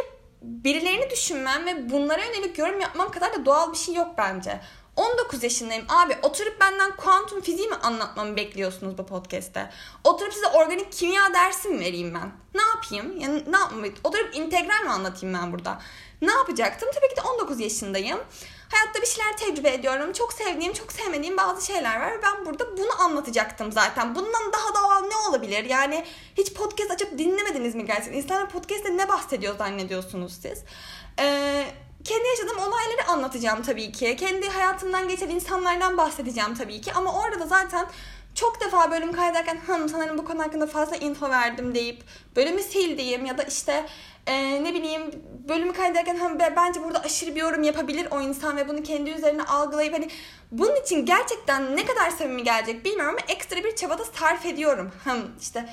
birilerini 0.43 1.11
düşünmem 1.11 1.67
ve 1.67 1.91
bunlara 1.91 2.25
yönelik 2.25 2.59
yorum 2.59 2.81
yapmam 2.81 3.11
kadar 3.11 3.35
da 3.35 3.47
doğal 3.47 3.73
bir 3.73 3.79
şey 3.79 3.95
yok 3.95 4.15
bence. 4.19 4.61
19 4.97 5.43
yaşındayım. 5.43 5.85
Abi 5.89 6.17
oturup 6.23 6.61
benden 6.61 6.97
kuantum 6.97 7.41
fiziği 7.41 7.69
mi 7.69 7.75
anlatmamı 7.75 8.37
bekliyorsunuz 8.37 8.99
bu 8.99 9.07
podcast'te? 9.07 9.71
Oturup 10.05 10.35
size 10.35 10.47
organik 10.47 10.93
kimya 10.93 11.35
dersi 11.35 11.69
mi 11.69 11.81
vereyim 11.81 12.15
ben? 12.15 12.33
Ne 12.55 12.63
yapayım? 12.63 13.21
Yani 13.21 13.45
ne 13.53 13.59
yapmayı? 13.59 13.95
Oturup 14.05 14.37
integral 14.37 14.83
mi 14.83 14.91
anlatayım 14.91 15.35
ben 15.35 15.53
burada? 15.53 15.81
Ne 16.23 16.33
yapacaktım? 16.33 16.89
Tabii 16.95 17.09
ki 17.09 17.17
de 17.17 17.21
19 17.21 17.61
yaşındayım. 17.61 18.19
Hayatta 18.73 19.03
bir 19.03 19.07
şeyler 19.07 19.37
tecrübe 19.37 19.73
ediyorum. 19.73 20.13
Çok 20.13 20.33
sevdiğim, 20.33 20.73
çok 20.73 20.93
sevmediğim 20.93 21.37
bazı 21.37 21.67
şeyler 21.67 22.01
var. 22.01 22.13
Ben 22.23 22.47
burada 22.47 22.77
bunu 22.77 23.03
anlatacaktım 23.03 23.73
zaten. 23.73 24.15
Bundan 24.15 24.53
daha 24.53 24.75
doğal 24.75 25.01
ne 25.01 25.17
olabilir? 25.29 25.65
Yani 25.65 26.05
hiç 26.39 26.53
podcast 26.53 26.91
açıp 26.91 27.19
dinlemediniz 27.19 27.75
mi 27.75 27.87
gerçekten? 27.87 28.13
İnsanlar 28.13 28.49
podcast'te 28.49 28.97
ne 28.97 29.09
bahsediyor 29.09 29.59
zannediyorsunuz 29.59 30.39
siz? 30.43 30.65
Eee 31.19 31.86
kendi 32.07 32.29
yaşadığım 32.29 32.59
olayları 32.59 33.09
anlatacağım 33.09 33.63
tabii 33.63 33.93
ki. 33.93 34.17
Kendi 34.17 34.49
hayatımdan 34.49 35.09
geçen 35.09 35.29
insanlardan 35.29 35.97
bahsedeceğim 35.97 36.55
tabii 36.55 36.81
ki. 36.81 36.93
Ama 36.93 37.23
orada 37.23 37.41
da 37.41 37.47
zaten 37.47 37.87
çok 38.35 38.61
defa 38.61 38.91
bölüm 38.91 39.13
kaydederken 39.13 39.57
hanım 39.67 39.89
sanırım 39.89 40.19
bu 40.19 40.25
konu 40.25 40.43
hakkında 40.43 40.67
fazla 40.67 40.97
info 40.97 41.31
verdim 41.31 41.75
deyip 41.75 42.03
bölümü 42.37 42.63
sildiğim 42.63 43.25
ya 43.25 43.39
da 43.39 43.43
işte 43.43 43.87
e, 44.27 44.65
ne 44.65 44.75
bileyim 44.75 45.03
bölümü 45.49 45.73
kaydederken 45.73 46.17
hem 46.17 46.39
bence 46.39 46.83
burada 46.83 47.01
aşırı 47.01 47.35
bir 47.35 47.41
yorum 47.41 47.63
yapabilir 47.63 48.09
o 48.11 48.21
insan 48.21 48.57
ve 48.57 48.69
bunu 48.69 48.83
kendi 48.83 49.11
üzerine 49.11 49.43
algılayıp 49.43 49.95
hani 49.95 50.09
bunun 50.53 50.77
için 50.77 51.07
gerçekten 51.07 51.77
ne 51.77 51.87
kadar 51.87 52.11
samimi 52.11 52.45
gelecek 52.45 52.85
bilmiyorum 52.85 53.17
ama 53.19 53.35
ekstra 53.35 53.57
bir 53.57 53.77
çabada 53.77 54.05
sarf 54.05 54.47
ediyorum. 54.47 54.93
Hem 55.05 55.17
işte 55.41 55.69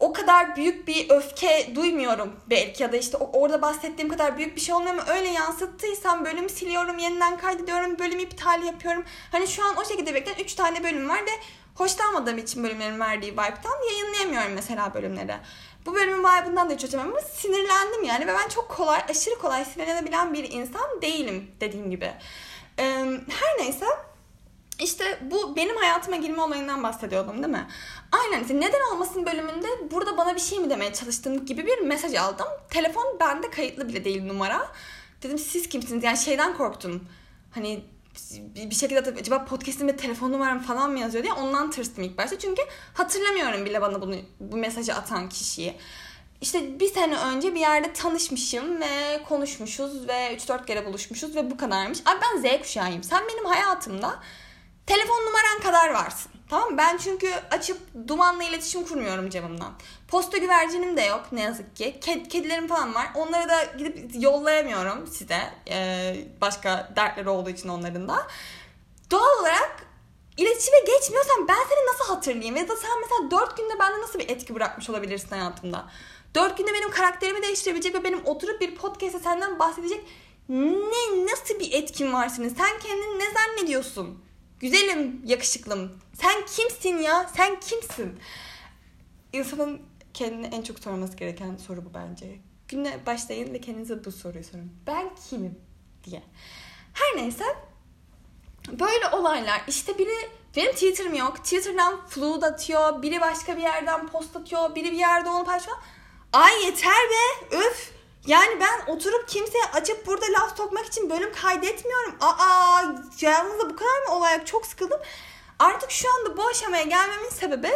o 0.00 0.12
kadar 0.12 0.56
büyük 0.56 0.88
bir 0.88 1.10
öfke 1.10 1.72
duymuyorum 1.74 2.36
belki 2.50 2.82
ya 2.82 2.92
da 2.92 2.96
işte 2.96 3.16
orada 3.16 3.62
bahsettiğim 3.62 4.10
kadar 4.10 4.38
büyük 4.38 4.56
bir 4.56 4.60
şey 4.60 4.74
olmuyor 4.74 4.94
ama 4.94 5.06
öyle 5.06 5.28
yansıttıysam 5.28 6.24
bölümü 6.24 6.48
siliyorum, 6.48 6.98
yeniden 6.98 7.38
kaydediyorum, 7.38 7.98
bölümü 7.98 8.22
iptal 8.22 8.62
yapıyorum. 8.62 9.04
Hani 9.32 9.46
şu 9.48 9.64
an 9.64 9.76
o 9.76 9.84
şekilde 9.84 10.14
bekleyen 10.14 10.38
3 10.38 10.54
tane 10.54 10.84
bölüm 10.84 11.08
var 11.08 11.18
ve 11.18 11.30
hoşlanmadığım 11.74 12.38
için 12.38 12.64
bölümlerin 12.64 13.00
verdiği 13.00 13.32
vibe'dan 13.32 13.90
yayınlayamıyorum 13.90 14.52
mesela 14.54 14.94
bölümleri. 14.94 15.36
Bu 15.86 15.94
bölümün 15.94 16.20
vibe'ından 16.20 16.70
da 16.70 16.74
hiç 16.74 16.84
hoşlanmam 16.84 17.12
ama 17.12 17.20
sinirlendim 17.20 18.04
yani 18.04 18.26
ve 18.26 18.34
ben 18.34 18.48
çok 18.48 18.68
kolay, 18.68 19.00
aşırı 19.10 19.34
kolay 19.38 19.64
sinirlenebilen 19.64 20.34
bir 20.34 20.52
insan 20.52 21.02
değilim 21.02 21.50
dediğim 21.60 21.90
gibi. 21.90 22.12
Her 22.76 23.58
neyse 23.58 23.86
işte 24.78 25.18
bu 25.20 25.56
benim 25.56 25.76
hayatıma 25.76 26.16
girme 26.16 26.42
olayından 26.42 26.82
bahsediyordum 26.82 27.42
değil 27.42 27.54
mi? 27.54 27.66
Aynen 28.12 28.42
işte 28.42 28.60
neden 28.60 28.80
olmasın 28.92 29.26
bölümünde 29.26 29.66
burada 29.90 30.16
bana 30.16 30.34
bir 30.34 30.40
şey 30.40 30.58
mi 30.58 30.70
demeye 30.70 30.92
çalıştığım 30.92 31.46
gibi 31.46 31.66
bir 31.66 31.78
mesaj 31.78 32.14
aldım. 32.14 32.46
Telefon 32.70 33.16
bende 33.20 33.50
kayıtlı 33.50 33.88
bile 33.88 34.04
değil 34.04 34.24
numara. 34.24 34.72
Dedim 35.22 35.38
siz 35.38 35.68
kimsiniz? 35.68 36.04
Yani 36.04 36.18
şeyden 36.18 36.56
korktum. 36.56 37.04
Hani 37.50 37.84
bir 38.54 38.74
şekilde 38.74 39.20
acaba 39.20 39.44
podcast'imde 39.44 39.96
telefon 39.96 40.32
numaram 40.32 40.60
falan 40.60 40.90
mı 40.90 40.98
yazıyor 40.98 41.24
diye 41.24 41.32
ondan 41.32 41.70
tırstım 41.70 42.04
ilk 42.04 42.18
başta. 42.18 42.38
Çünkü 42.38 42.62
hatırlamıyorum 42.94 43.64
bile 43.64 43.82
bana 43.82 44.02
bunu 44.02 44.16
bu 44.40 44.56
mesajı 44.56 44.94
atan 44.94 45.28
kişiyi. 45.28 45.74
İşte 46.40 46.80
bir 46.80 46.88
sene 46.88 47.16
önce 47.16 47.54
bir 47.54 47.60
yerde 47.60 47.92
tanışmışım 47.92 48.80
ve 48.80 49.22
konuşmuşuz 49.28 50.08
ve 50.08 50.36
3-4 50.36 50.66
kere 50.66 50.86
buluşmuşuz 50.86 51.36
ve 51.36 51.50
bu 51.50 51.56
kadarmış. 51.56 51.98
Abi 52.04 52.20
ben 52.22 52.40
Z 52.40 52.62
kuşağıyım. 52.62 53.02
Sen 53.02 53.22
benim 53.32 53.44
hayatımda 53.44 54.18
telefon 54.86 55.26
numaran 55.26 55.60
kadar 55.62 55.90
varsın. 55.90 56.32
Tamam 56.50 56.78
Ben 56.78 56.96
çünkü 56.96 57.32
açıp 57.50 57.78
dumanla 58.08 58.44
iletişim 58.44 58.84
kurmuyorum 58.84 59.30
camımdan. 59.30 59.72
Posta 60.08 60.38
güvercinim 60.38 60.96
de 60.96 61.02
yok 61.02 61.26
ne 61.32 61.40
yazık 61.40 61.76
ki. 61.76 61.98
Ked, 62.00 62.26
kedilerim 62.26 62.68
falan 62.68 62.94
var. 62.94 63.06
Onları 63.14 63.48
da 63.48 63.64
gidip 63.78 64.22
yollayamıyorum 64.22 65.06
size. 65.06 65.40
Ee, 65.70 66.16
başka 66.40 66.92
dertleri 66.96 67.28
olduğu 67.28 67.50
için 67.50 67.68
onların 67.68 68.08
da. 68.08 68.26
Doğal 69.10 69.40
olarak 69.40 69.86
iletişime 70.36 70.78
geçmiyorsan 70.78 71.48
ben 71.48 71.54
seni 71.68 71.86
nasıl 71.92 72.14
hatırlayayım? 72.14 72.56
Ya 72.56 72.68
da 72.68 72.76
sen 72.76 73.00
mesela 73.00 73.30
dört 73.30 73.56
günde 73.56 73.78
bende 73.78 74.00
nasıl 74.00 74.18
bir 74.18 74.28
etki 74.28 74.54
bırakmış 74.54 74.90
olabilirsin 74.90 75.28
hayatımda? 75.30 75.84
Dört 76.34 76.58
günde 76.58 76.74
benim 76.74 76.90
karakterimi 76.90 77.42
değiştirebilecek 77.42 77.94
ve 77.94 78.04
benim 78.04 78.26
oturup 78.26 78.60
bir 78.60 78.74
podcast'te 78.74 79.18
senden 79.18 79.58
bahsedecek 79.58 80.04
ne 80.48 81.26
nasıl 81.26 81.60
bir 81.60 81.72
etkin 81.72 82.12
var 82.12 82.28
senin? 82.28 82.48
Sen 82.48 82.78
kendini 82.78 83.18
ne 83.18 83.24
zannediyorsun? 83.30 84.29
Güzelim, 84.60 85.22
yakışıklım. 85.24 85.92
Sen 86.14 86.46
kimsin 86.46 86.98
ya? 86.98 87.30
Sen 87.36 87.60
kimsin? 87.60 88.20
İnsanın 89.32 89.82
kendine 90.14 90.46
en 90.46 90.62
çok 90.62 90.78
sorması 90.78 91.16
gereken 91.16 91.56
soru 91.56 91.84
bu 91.84 91.94
bence. 91.94 92.38
Güne 92.68 93.06
başlayın 93.06 93.54
ve 93.54 93.60
kendinize 93.60 94.04
bu 94.04 94.12
soruyu 94.12 94.44
sorun. 94.44 94.72
Ben 94.86 95.10
kimim? 95.30 95.58
diye. 96.04 96.22
Her 96.92 97.22
neyse 97.22 97.44
böyle 98.68 99.08
olaylar 99.12 99.62
işte 99.68 99.98
biri 99.98 100.30
benim 100.56 100.72
Twitter'ım 100.72 101.14
yok. 101.14 101.36
Twitter'dan 101.44 102.06
flood 102.06 102.42
atıyor. 102.42 103.02
Biri 103.02 103.20
başka 103.20 103.56
bir 103.56 103.62
yerden 103.62 104.06
post 104.06 104.36
atıyor. 104.36 104.74
Biri 104.74 104.92
bir 104.92 104.98
yerde 104.98 105.28
onu 105.28 105.44
paylaşıyor. 105.44 105.76
Ay 106.32 106.64
yeter 106.64 106.92
be. 107.10 107.56
Öf. 107.56 107.99
Yani 108.30 108.60
ben 108.60 108.92
oturup 108.92 109.28
kimseye 109.28 109.64
açıp 109.72 110.06
burada 110.06 110.26
laf 110.32 110.56
sokmak 110.56 110.86
için 110.86 111.10
bölüm 111.10 111.32
kaydetmiyorum. 111.32 112.14
Aa 112.20 112.82
yanınızda 113.20 113.70
bu 113.70 113.76
kadar 113.76 114.06
mı 114.08 114.14
olay 114.14 114.44
çok 114.44 114.66
sıkıldım. 114.66 115.00
Artık 115.58 115.90
şu 115.90 116.08
anda 116.14 116.36
bu 116.36 116.46
aşamaya 116.46 116.82
gelmemin 116.82 117.28
sebebi 117.28 117.70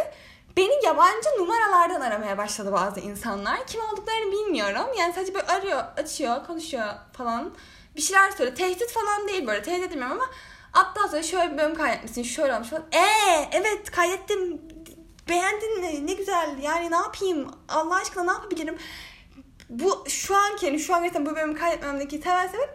beni 0.57 0.85
yabancı 0.85 1.29
numaralardan 1.39 2.01
aramaya 2.01 2.37
başladı 2.37 2.71
bazı 2.71 2.99
insanlar. 2.99 3.67
Kim 3.67 3.81
olduklarını 3.81 4.31
bilmiyorum. 4.31 4.85
Yani 4.99 5.13
sadece 5.13 5.33
böyle 5.33 5.47
arıyor, 5.47 5.83
açıyor, 5.97 6.45
konuşuyor 6.45 6.87
falan. 7.17 7.53
Bir 7.95 8.01
şeyler 8.01 8.31
söylüyor. 8.31 8.57
Tehdit 8.57 8.91
falan 8.91 9.27
değil 9.27 9.47
böyle. 9.47 9.63
Tehdit 9.63 9.83
etmiyorum 9.83 10.11
ama 10.11 10.29
hatta 10.71 11.07
sonra 11.07 11.23
şöyle 11.23 11.53
bir 11.53 11.57
bölüm 11.57 11.75
kaydetmişsin, 11.75 12.23
şöyle 12.23 12.55
olmuş 12.55 12.69
falan. 12.69 12.83
Eee 12.93 13.49
evet 13.51 13.91
kaydettim. 13.91 14.61
Beğendin 15.29 15.79
mi? 15.79 16.07
Ne 16.07 16.13
güzel. 16.13 16.57
Yani 16.61 16.91
ne 16.91 16.95
yapayım? 16.95 17.51
Allah 17.69 17.95
aşkına 17.95 18.23
ne 18.23 18.31
yapabilirim? 18.31 18.77
Bu 19.79 20.03
şu 20.07 20.35
anki 20.35 20.65
yani 20.65 20.79
şu 20.79 20.95
an 20.95 21.03
gerçekten 21.03 21.25
bu 21.25 21.35
bölümü 21.35 21.55
kaydetmemdeki 21.55 22.19
temel 22.21 22.49
sebep 22.49 22.69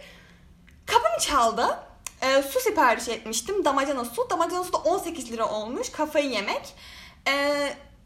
kapım 0.87 1.19
çaldı. 1.21 1.79
E, 2.23 2.43
su 2.43 2.61
sipariş 2.61 3.09
etmiştim. 3.09 3.65
Damacana 3.65 4.05
su. 4.05 4.31
Damacana 4.31 4.65
su 4.65 4.73
da 4.73 4.77
18 4.77 5.33
lira 5.33 5.49
olmuş. 5.49 5.89
Kafayı 5.93 6.31
yemek. 6.31 6.75
E, 7.29 7.57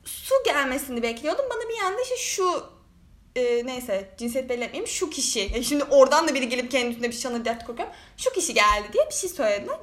su 0.04 0.34
gelmesini 0.44 1.02
bekliyordum. 1.02 1.44
Bana 1.50 1.68
bir 1.68 1.76
yanda 1.82 2.02
işte 2.02 2.16
şu 2.16 2.64
e, 3.36 3.66
neyse 3.66 4.14
cinsiyet 4.18 4.48
belli. 4.48 4.86
Şu 4.86 5.10
kişi. 5.10 5.40
Yani 5.40 5.64
şimdi 5.64 5.84
oradan 5.84 6.28
da 6.28 6.34
biri 6.34 6.48
gelip 6.48 6.70
kendisine 6.70 7.08
bir 7.08 7.16
şana 7.16 7.44
dert 7.44 7.66
kokuyor. 7.66 7.88
Şu 8.16 8.32
kişi 8.32 8.54
geldi 8.54 8.88
diye 8.92 9.06
bir 9.06 9.14
şey 9.14 9.30
söylediler. 9.30 9.78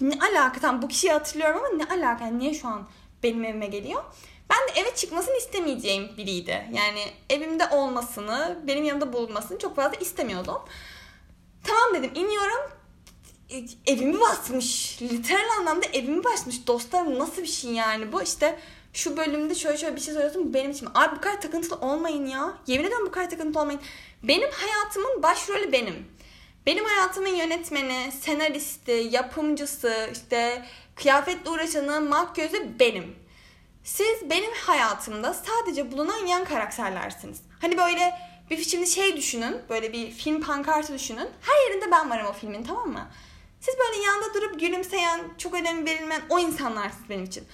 Ne 0.00 0.18
alaka? 0.20 0.60
Tamam 0.60 0.82
bu 0.82 0.88
kişiyi 0.88 1.12
hatırlıyorum 1.12 1.60
ama 1.64 1.68
ne 1.68 1.84
alaka? 1.84 2.24
Yani 2.24 2.38
niye 2.38 2.54
şu 2.54 2.68
an 2.68 2.88
benim 3.22 3.44
evime 3.44 3.66
geliyor? 3.66 4.04
Ben 4.50 4.68
de 4.68 4.80
eve 4.80 4.94
çıkmasını 4.94 5.36
istemeyeceğim 5.36 6.08
biriydi. 6.16 6.68
Yani 6.72 7.04
evimde 7.30 7.68
olmasını, 7.68 8.58
benim 8.66 8.84
yanımda 8.84 9.12
bulunmasını 9.12 9.58
çok 9.58 9.76
fazla 9.76 9.96
istemiyordum. 9.98 10.58
Tamam 11.64 11.94
dedim 11.94 12.10
iniyorum. 12.14 12.70
Evimi 13.86 14.20
basmış. 14.20 14.98
Literal 15.02 15.58
anlamda 15.58 15.86
evimi 15.86 16.24
basmış. 16.24 16.66
Dostlarım 16.66 17.18
nasıl 17.18 17.42
bir 17.42 17.46
şey 17.46 17.72
yani 17.72 18.12
bu? 18.12 18.22
işte 18.22 18.58
şu 18.92 19.16
bölümde 19.16 19.54
şöyle 19.54 19.78
şöyle 19.78 19.96
bir 19.96 20.00
şey 20.00 20.14
söylüyorsun 20.14 20.54
benim 20.54 20.70
için. 20.70 20.88
Abi 20.94 21.16
bu 21.16 21.20
kadar 21.20 21.40
takıntılı 21.40 21.74
olmayın 21.74 22.26
ya. 22.26 22.58
Yemin 22.66 22.84
ederim 22.84 23.06
bu 23.06 23.10
kadar 23.10 23.30
takıntılı 23.30 23.62
olmayın. 23.62 23.80
Benim 24.22 24.50
hayatımın 24.50 25.22
başrolü 25.22 25.72
benim. 25.72 26.06
Benim 26.66 26.84
hayatımın 26.84 27.28
yönetmeni, 27.28 28.12
senaristi, 28.20 29.08
yapımcısı, 29.10 30.10
işte 30.12 30.66
kıyafetle 30.94 31.50
uğraşanı, 31.50 32.00
makyözü 32.00 32.78
benim. 32.80 33.19
Siz 33.84 34.30
benim 34.30 34.52
hayatımda 34.66 35.34
sadece 35.34 35.92
bulunan 35.92 36.26
yan 36.26 36.44
karakterlersiniz. 36.44 37.40
Hani 37.60 37.78
böyle 37.78 38.14
bir 38.50 38.64
şimdi 38.64 38.86
şey 38.86 39.16
düşünün, 39.16 39.56
böyle 39.68 39.92
bir 39.92 40.10
film 40.10 40.40
pankartı 40.40 40.94
düşünün. 40.94 41.28
Her 41.40 41.70
yerinde 41.70 41.90
ben 41.90 42.10
varım 42.10 42.26
o 42.26 42.32
filmin 42.32 42.64
tamam 42.64 42.88
mı? 42.88 43.08
Siz 43.60 43.74
böyle 43.78 44.02
yanında 44.02 44.34
durup 44.34 44.60
gülümseyen, 44.60 45.20
çok 45.38 45.54
önem 45.54 45.86
verilmeyen 45.86 46.22
o 46.28 46.38
insanlarsınız 46.38 47.08
benim 47.08 47.24
için. 47.24 47.44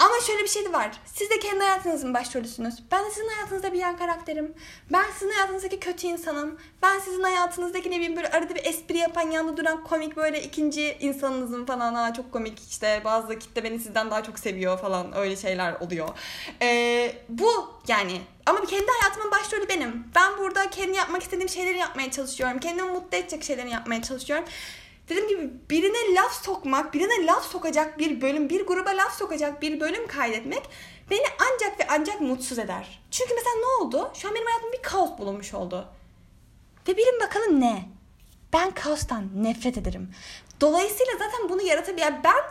Ama 0.00 0.14
şöyle 0.26 0.42
bir 0.42 0.48
şey 0.48 0.64
de 0.64 0.72
var. 0.72 0.90
Siz 1.04 1.30
de 1.30 1.38
kendi 1.38 1.64
hayatınızın 1.64 2.14
başrolüsünüz. 2.14 2.74
Ben 2.92 3.04
de 3.04 3.10
sizin 3.10 3.28
hayatınızda 3.28 3.72
bir 3.72 3.78
yan 3.78 3.96
karakterim. 3.96 4.54
Ben 4.92 5.04
sizin 5.18 5.30
hayatınızdaki 5.30 5.80
kötü 5.80 6.06
insanım. 6.06 6.58
Ben 6.82 6.98
sizin 6.98 7.22
hayatınızdaki 7.22 7.90
ne 7.90 7.96
bileyim 7.96 8.16
böyle 8.16 8.28
arada 8.30 8.54
bir 8.54 8.64
espri 8.64 8.98
yapan 8.98 9.30
yanında 9.30 9.56
duran 9.56 9.84
komik 9.84 10.16
böyle 10.16 10.42
ikinci 10.42 10.96
insanınızın 11.00 11.66
falan. 11.66 11.94
Ha, 11.94 12.14
çok 12.14 12.32
komik 12.32 12.58
işte 12.70 13.02
bazı 13.04 13.38
kitle 13.38 13.64
beni 13.64 13.78
sizden 13.78 14.10
daha 14.10 14.22
çok 14.22 14.38
seviyor 14.38 14.78
falan 14.78 15.16
öyle 15.16 15.36
şeyler 15.36 15.72
oluyor. 15.72 16.08
Ee, 16.62 17.16
bu 17.28 17.70
yani 17.88 18.20
ama 18.46 18.60
kendi 18.60 18.86
hayatımın 19.00 19.30
başrolü 19.30 19.68
benim. 19.68 20.04
Ben 20.14 20.38
burada 20.38 20.70
kendi 20.70 20.96
yapmak 20.96 21.22
istediğim 21.22 21.48
şeyleri 21.48 21.78
yapmaya 21.78 22.10
çalışıyorum. 22.10 22.58
Kendimi 22.58 22.90
mutlu 22.90 23.18
edecek 23.18 23.44
şeyleri 23.44 23.70
yapmaya 23.70 24.02
çalışıyorum 24.02 24.44
dediğim 25.10 25.28
gibi 25.28 25.50
birine 25.70 26.14
laf 26.14 26.44
sokmak, 26.44 26.94
birine 26.94 27.26
laf 27.26 27.50
sokacak 27.50 27.98
bir 27.98 28.20
bölüm, 28.20 28.50
bir 28.50 28.66
gruba 28.66 28.90
laf 28.90 29.18
sokacak 29.18 29.62
bir 29.62 29.80
bölüm 29.80 30.06
kaydetmek 30.06 30.62
beni 31.10 31.24
ancak 31.38 31.80
ve 31.80 31.86
ancak 31.90 32.20
mutsuz 32.20 32.58
eder. 32.58 33.00
Çünkü 33.10 33.34
mesela 33.34 33.56
ne 33.56 33.84
oldu? 33.84 34.10
Şu 34.14 34.28
an 34.28 34.34
benim 34.34 34.46
hayatımda 34.46 34.72
bir 34.72 34.82
kaos 34.82 35.18
bulunmuş 35.18 35.54
oldu. 35.54 35.88
Ve 36.88 36.96
bilin 36.96 37.20
bakalım 37.20 37.60
ne? 37.60 37.88
Ben 38.52 38.70
kaostan 38.70 39.28
nefret 39.34 39.78
ederim. 39.78 40.10
Dolayısıyla 40.60 41.12
zaten 41.12 41.48
bunu 41.48 41.62
yaratabilen 41.62 42.20
ben 42.24 42.42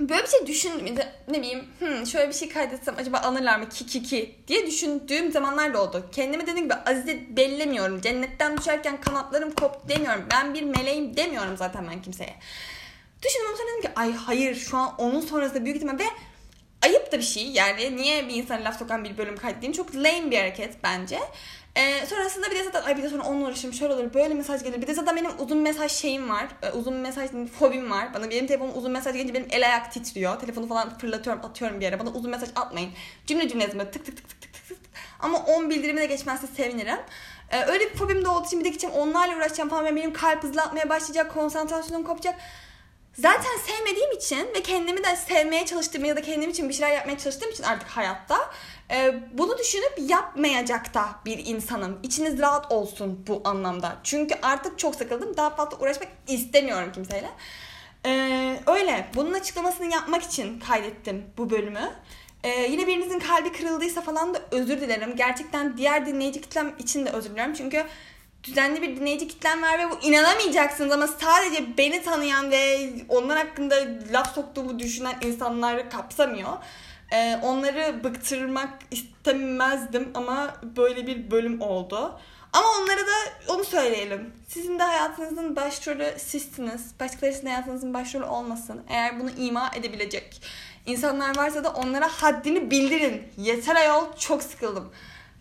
böyle 0.00 0.22
bir 0.22 0.28
şey 0.28 0.46
düşündüm. 0.46 0.96
Ne 1.28 1.38
bileyim 1.38 1.64
hmm, 1.78 2.06
şöyle 2.06 2.28
bir 2.28 2.34
şey 2.34 2.48
kaydetsem 2.48 2.94
acaba 2.98 3.18
anırlar 3.18 3.58
mı 3.58 3.68
ki 3.68 3.86
ki 3.86 4.02
ki 4.02 4.34
diye 4.48 4.66
düşündüğüm 4.66 5.32
zamanlar 5.32 5.74
da 5.74 5.82
oldu. 5.82 6.06
Kendime 6.12 6.42
dediğim 6.42 6.64
gibi 6.64 6.74
Azize 6.74 7.36
bellemiyorum. 7.36 8.00
Cennetten 8.00 8.58
düşerken 8.58 9.00
kanatlarım 9.00 9.50
koptu 9.50 9.88
demiyorum. 9.88 10.24
Ben 10.32 10.54
bir 10.54 10.62
meleğim 10.62 11.16
demiyorum 11.16 11.56
zaten 11.56 11.86
ben 11.90 12.02
kimseye. 12.02 12.34
Düşündüm 13.22 13.56
sonra 13.56 13.68
dedim 13.68 13.82
ki 13.82 13.90
ay 13.96 14.12
hayır 14.12 14.54
şu 14.54 14.76
an 14.76 14.94
onun 14.98 15.20
sonrasında 15.20 15.64
büyük 15.64 15.76
ihtimal 15.76 15.98
ve 15.98 16.04
ayıp 16.82 17.12
da 17.12 17.18
bir 17.18 17.22
şey. 17.22 17.46
Yani 17.46 17.96
niye 17.96 18.28
bir 18.28 18.34
insan 18.34 18.64
laf 18.64 18.78
sokan 18.78 19.04
bir 19.04 19.18
bölüm 19.18 19.36
kaydedeyim 19.36 19.72
çok 19.72 19.94
lame 19.94 20.30
bir 20.30 20.38
hareket 20.38 20.74
bence. 20.84 21.18
Ee, 21.76 22.06
sonrasında 22.06 22.50
bir 22.50 22.56
de 22.56 22.64
zaten 22.64 22.82
ay 22.82 22.96
bir 22.96 23.02
de 23.02 23.08
sonra 23.08 23.22
onunla 23.22 23.46
uğraşayım 23.46 23.76
şöyle 23.76 23.94
olur 23.94 24.14
böyle 24.14 24.34
mesaj 24.34 24.62
gelir. 24.62 24.82
Bir 24.82 24.86
de 24.86 24.94
zaten 24.94 25.16
benim 25.16 25.30
uzun 25.38 25.58
mesaj 25.58 25.92
şeyim 25.92 26.30
var. 26.30 26.46
Ee, 26.62 26.70
uzun 26.70 26.94
mesaj 26.94 27.30
fobim 27.58 27.90
var. 27.90 28.14
Bana 28.14 28.30
benim 28.30 28.46
telefonum 28.46 28.78
uzun 28.78 28.90
mesaj 28.90 29.14
gelince 29.14 29.34
benim 29.34 29.46
el 29.50 29.66
ayak 29.66 29.92
titriyor. 29.92 30.40
Telefonu 30.40 30.68
falan 30.68 30.98
fırlatıyorum 30.98 31.44
atıyorum 31.44 31.80
bir 31.80 31.84
yere. 31.84 31.98
Bana 31.98 32.10
uzun 32.10 32.30
mesaj 32.30 32.48
atmayın. 32.56 32.90
Cümle 33.26 33.48
cümle 33.48 33.64
yazın 33.64 33.78
tık 33.78 33.92
tık 33.92 34.06
tık 34.06 34.16
tık 34.16 34.40
tık 34.42 34.52
tık 34.52 34.68
tık. 34.68 34.78
Ama 35.20 35.38
10 35.38 35.70
bildirimi 35.70 36.00
de 36.00 36.06
geçmezse 36.06 36.46
sevinirim. 36.46 36.98
Ee, 37.50 37.64
öyle 37.64 37.90
bir 37.90 37.94
fobim 37.94 38.24
de 38.24 38.28
olduğu 38.28 38.46
için 38.46 38.60
bir 38.60 38.64
de 38.64 38.68
gideceğim 38.68 38.96
onlarla 38.96 39.36
uğraşacağım 39.36 39.68
falan. 39.68 39.96
Benim 39.96 40.12
kalp 40.12 40.42
hızlı 40.42 40.62
atmaya 40.62 40.88
başlayacak. 40.88 41.34
Konsantrasyonum 41.34 42.04
kopacak. 42.04 42.34
Zaten 43.18 43.56
sevmediğim 43.66 44.12
için 44.12 44.48
ve 44.54 44.62
kendimi 44.62 45.04
de 45.04 45.16
sevmeye 45.16 45.66
çalıştığım 45.66 46.04
ya 46.04 46.16
da 46.16 46.22
kendim 46.22 46.50
için 46.50 46.68
bir 46.68 46.74
şeyler 46.74 46.92
yapmaya 46.92 47.18
çalıştığım 47.18 47.50
için 47.50 47.62
artık 47.62 47.88
hayatta 47.88 48.50
e, 48.90 49.14
bunu 49.32 49.58
düşünüp 49.58 49.94
yapmayacak 49.98 50.94
da 50.94 51.08
bir 51.26 51.46
insanım. 51.46 51.98
İçiniz 52.02 52.38
rahat 52.38 52.72
olsun 52.72 53.24
bu 53.26 53.42
anlamda. 53.44 53.96
Çünkü 54.02 54.34
artık 54.42 54.78
çok 54.78 54.94
sıkıldım. 54.94 55.36
Daha 55.36 55.50
fazla 55.50 55.78
uğraşmak 55.78 56.08
istemiyorum 56.28 56.92
kimseyle. 56.94 57.30
Ee, 58.06 58.60
öyle. 58.66 59.08
Bunun 59.14 59.34
açıklamasını 59.34 59.92
yapmak 59.92 60.22
için 60.22 60.60
kaydettim 60.60 61.24
bu 61.38 61.50
bölümü. 61.50 61.90
Ee, 62.44 62.48
yine 62.48 62.86
birinizin 62.86 63.18
kalbi 63.18 63.52
kırıldıysa 63.52 64.00
falan 64.00 64.34
da 64.34 64.42
özür 64.50 64.80
dilerim. 64.80 65.16
Gerçekten 65.16 65.76
diğer 65.76 66.06
dinleyici 66.06 66.40
kitlem 66.40 66.74
için 66.78 67.06
de 67.06 67.10
özür 67.10 67.30
diliyorum. 67.30 67.54
Çünkü 67.54 67.84
düzenli 68.44 68.82
bir 68.82 68.96
dinleyici 68.96 69.28
kitlem 69.28 69.62
var 69.62 69.78
ve 69.78 69.90
bu 69.90 69.98
inanamayacaksınız 70.02 70.92
ama 70.92 71.06
sadece 71.06 71.78
beni 71.78 72.02
tanıyan 72.02 72.50
ve 72.50 72.90
onlar 73.08 73.38
hakkında 73.38 73.76
laf 74.12 74.34
soktuğumu 74.34 74.78
düşünen 74.78 75.14
insanları 75.22 75.88
kapsamıyor. 75.88 76.52
Ee, 77.12 77.40
onları 77.42 78.04
bıktırmak 78.04 78.72
istemezdim 78.90 80.10
ama 80.14 80.56
böyle 80.76 81.06
bir 81.06 81.30
bölüm 81.30 81.60
oldu. 81.60 82.20
Ama 82.52 82.66
onlara 82.80 83.00
da 83.00 83.12
onu 83.48 83.64
söyleyelim. 83.64 84.32
Sizin 84.48 84.78
de 84.78 84.82
hayatınızın 84.82 85.56
başrolü 85.56 86.14
sizsiniz. 86.18 87.00
Başkaları 87.00 87.32
sizin 87.32 87.46
hayatınızın 87.46 87.94
başrolü 87.94 88.24
olmasın. 88.24 88.82
Eğer 88.88 89.20
bunu 89.20 89.30
ima 89.30 89.70
edebilecek 89.74 90.42
insanlar 90.86 91.36
varsa 91.36 91.64
da 91.64 91.70
onlara 91.70 92.08
haddini 92.08 92.70
bildirin. 92.70 93.22
Yeter 93.36 93.76
ayol 93.76 94.16
çok 94.18 94.42
sıkıldım. 94.42 94.92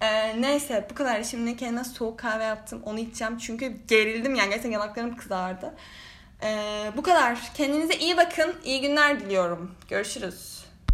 Ee, 0.02 0.42
neyse 0.42 0.88
bu 0.90 0.96
kadar. 0.96 1.24
Şimdi 1.24 1.58
kendime 1.58 1.84
soğuk 1.84 2.20
kahve 2.20 2.44
yaptım. 2.44 2.82
Onu 2.86 3.00
içeceğim 3.00 3.38
çünkü 3.38 3.78
gerildim 3.88 4.36
yani 4.36 4.50
gerçekten 4.50 4.72
yanaklarım 4.72 5.18
kızardı. 5.18 5.74
Ee, 6.44 6.92
bu 6.98 7.04
kadar. 7.04 7.52
Kendinize 7.54 7.96
iyi 7.96 8.18
bakın. 8.18 8.56
İyi 8.64 8.82
günler 8.82 9.20
diliyorum. 9.20 9.76
Görüşürüz. 9.90 10.65